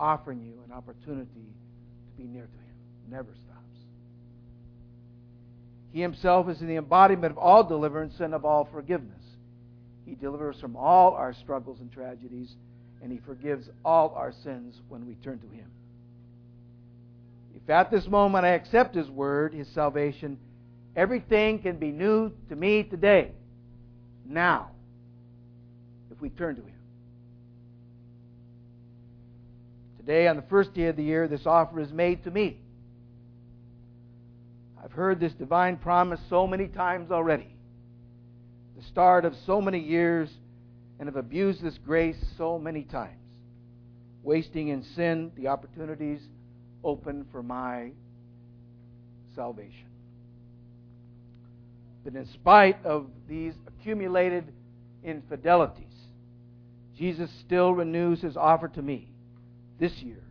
offering 0.00 0.42
you 0.42 0.54
an 0.66 0.72
opportunity 0.72 1.28
to 1.30 2.20
be 2.20 2.24
near 2.24 2.42
to 2.42 2.48
Him. 2.48 2.74
Never 3.08 3.28
stops. 3.44 3.78
He 5.92 6.00
himself 6.00 6.48
is 6.48 6.58
the 6.58 6.74
embodiment 6.74 7.30
of 7.30 7.38
all 7.38 7.62
deliverance 7.62 8.18
and 8.18 8.34
of 8.34 8.44
all 8.44 8.64
forgiveness. 8.72 9.22
He 10.04 10.16
delivers 10.16 10.58
from 10.58 10.74
all 10.74 11.14
our 11.14 11.32
struggles 11.32 11.78
and 11.78 11.92
tragedies, 11.92 12.56
and 13.00 13.12
He 13.12 13.18
forgives 13.18 13.68
all 13.84 14.12
our 14.16 14.32
sins 14.42 14.74
when 14.88 15.06
we 15.06 15.14
turn 15.14 15.38
to 15.38 15.46
Him. 15.46 15.70
If 17.54 17.70
at 17.70 17.92
this 17.92 18.08
moment 18.08 18.44
I 18.44 18.54
accept 18.54 18.96
His 18.96 19.08
word, 19.08 19.54
His 19.54 19.68
salvation, 19.68 20.40
everything 20.96 21.60
can 21.60 21.76
be 21.76 21.92
new 21.92 22.32
to 22.48 22.56
me 22.56 22.82
today, 22.82 23.30
now, 24.26 24.72
if 26.10 26.20
we 26.20 26.30
turn 26.30 26.56
to 26.56 26.62
Him. 26.62 26.74
Today, 30.00 30.28
on 30.28 30.36
the 30.36 30.42
first 30.48 30.72
day 30.72 30.86
of 30.86 30.96
the 30.96 31.02
year, 31.02 31.28
this 31.28 31.44
offer 31.44 31.78
is 31.78 31.92
made 31.92 32.24
to 32.24 32.30
me. 32.30 32.58
I've 34.82 34.92
heard 34.92 35.20
this 35.20 35.34
divine 35.34 35.76
promise 35.76 36.18
so 36.30 36.46
many 36.46 36.68
times 36.68 37.10
already. 37.10 37.54
The 38.78 38.82
start 38.84 39.26
of 39.26 39.34
so 39.44 39.60
many 39.60 39.78
years, 39.78 40.30
and 40.98 41.06
have 41.06 41.16
abused 41.16 41.62
this 41.62 41.76
grace 41.76 42.16
so 42.38 42.58
many 42.58 42.84
times, 42.84 43.20
wasting 44.22 44.68
in 44.68 44.84
sin 44.96 45.32
the 45.36 45.48
opportunities 45.48 46.22
open 46.82 47.26
for 47.30 47.42
my 47.42 47.90
salvation. 49.34 49.84
But 52.04 52.14
in 52.14 52.26
spite 52.32 52.86
of 52.86 53.10
these 53.28 53.52
accumulated 53.66 54.50
infidelities, 55.04 55.92
Jesus 56.96 57.30
still 57.44 57.74
renews 57.74 58.22
his 58.22 58.38
offer 58.38 58.68
to 58.68 58.80
me 58.80 59.10
this 59.80 60.00
year, 60.02 60.22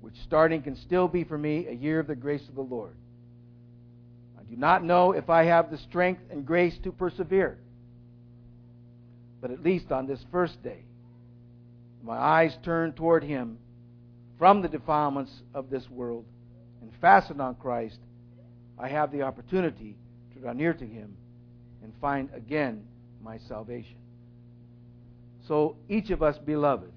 which 0.00 0.14
starting 0.24 0.62
can 0.62 0.76
still 0.76 1.08
be 1.08 1.24
for 1.24 1.36
me 1.36 1.66
a 1.66 1.72
year 1.72 2.00
of 2.00 2.06
the 2.06 2.16
grace 2.16 2.48
of 2.48 2.54
the 2.54 2.62
Lord 2.62 2.96
I 4.42 4.50
do 4.50 4.56
not 4.56 4.84
know 4.84 5.12
if 5.12 5.30
I 5.30 5.44
have 5.44 5.70
the 5.70 5.78
strength 5.78 6.22
and 6.30 6.44
grace 6.44 6.76
to 6.82 6.92
persevere. 6.92 7.58
But 9.40 9.50
at 9.50 9.62
least 9.62 9.90
on 9.90 10.06
this 10.06 10.24
first 10.30 10.62
day, 10.62 10.84
my 12.02 12.16
eyes 12.16 12.56
turn 12.64 12.92
toward 12.92 13.22
Him 13.22 13.58
from 14.38 14.62
the 14.62 14.68
defilements 14.68 15.32
of 15.54 15.70
this 15.70 15.88
world 15.88 16.24
and 16.80 16.90
fastened 17.00 17.40
on 17.40 17.54
Christ, 17.54 17.98
I 18.78 18.88
have 18.88 19.12
the 19.12 19.22
opportunity 19.22 19.96
to 20.34 20.40
draw 20.40 20.52
near 20.52 20.74
to 20.74 20.86
Him 20.86 21.16
and 21.82 21.92
find 22.00 22.28
again 22.34 22.84
my 23.22 23.38
salvation. 23.38 23.96
So, 25.46 25.76
each 25.88 26.10
of 26.10 26.22
us, 26.22 26.38
beloved, 26.38 26.92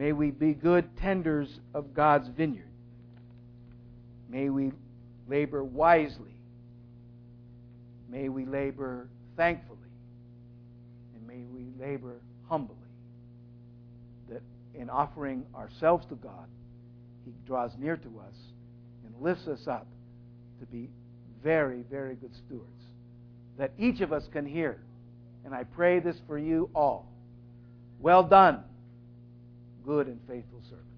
may 0.00 0.12
we 0.12 0.32
be 0.32 0.54
good 0.54 0.96
tenders 0.96 1.60
of 1.74 1.94
God's 1.94 2.28
vineyard. 2.28 2.66
May 4.28 4.48
we 4.48 4.72
labor 5.28 5.62
wisely 5.62 6.30
May 8.10 8.28
we 8.28 8.44
labor 8.44 9.08
thankfully, 9.36 9.78
and 11.14 11.26
may 11.26 11.44
we 11.44 11.70
labor 11.78 12.20
humbly, 12.48 12.74
that 14.28 14.42
in 14.74 14.90
offering 14.90 15.44
ourselves 15.54 16.04
to 16.06 16.16
God, 16.16 16.48
He 17.24 17.32
draws 17.46 17.70
near 17.78 17.96
to 17.96 18.20
us 18.20 18.34
and 19.06 19.14
lifts 19.20 19.46
us 19.46 19.68
up 19.68 19.86
to 20.58 20.66
be 20.66 20.90
very, 21.42 21.82
very 21.88 22.16
good 22.16 22.34
stewards. 22.34 22.66
That 23.58 23.72
each 23.78 24.00
of 24.00 24.12
us 24.12 24.26
can 24.32 24.44
hear. 24.44 24.80
And 25.44 25.54
I 25.54 25.64
pray 25.64 26.00
this 26.00 26.16
for 26.26 26.38
you 26.38 26.68
all. 26.74 27.06
Well 28.00 28.24
done, 28.24 28.64
good 29.84 30.06
and 30.06 30.20
faithful 30.28 30.60
servant. 30.68 30.89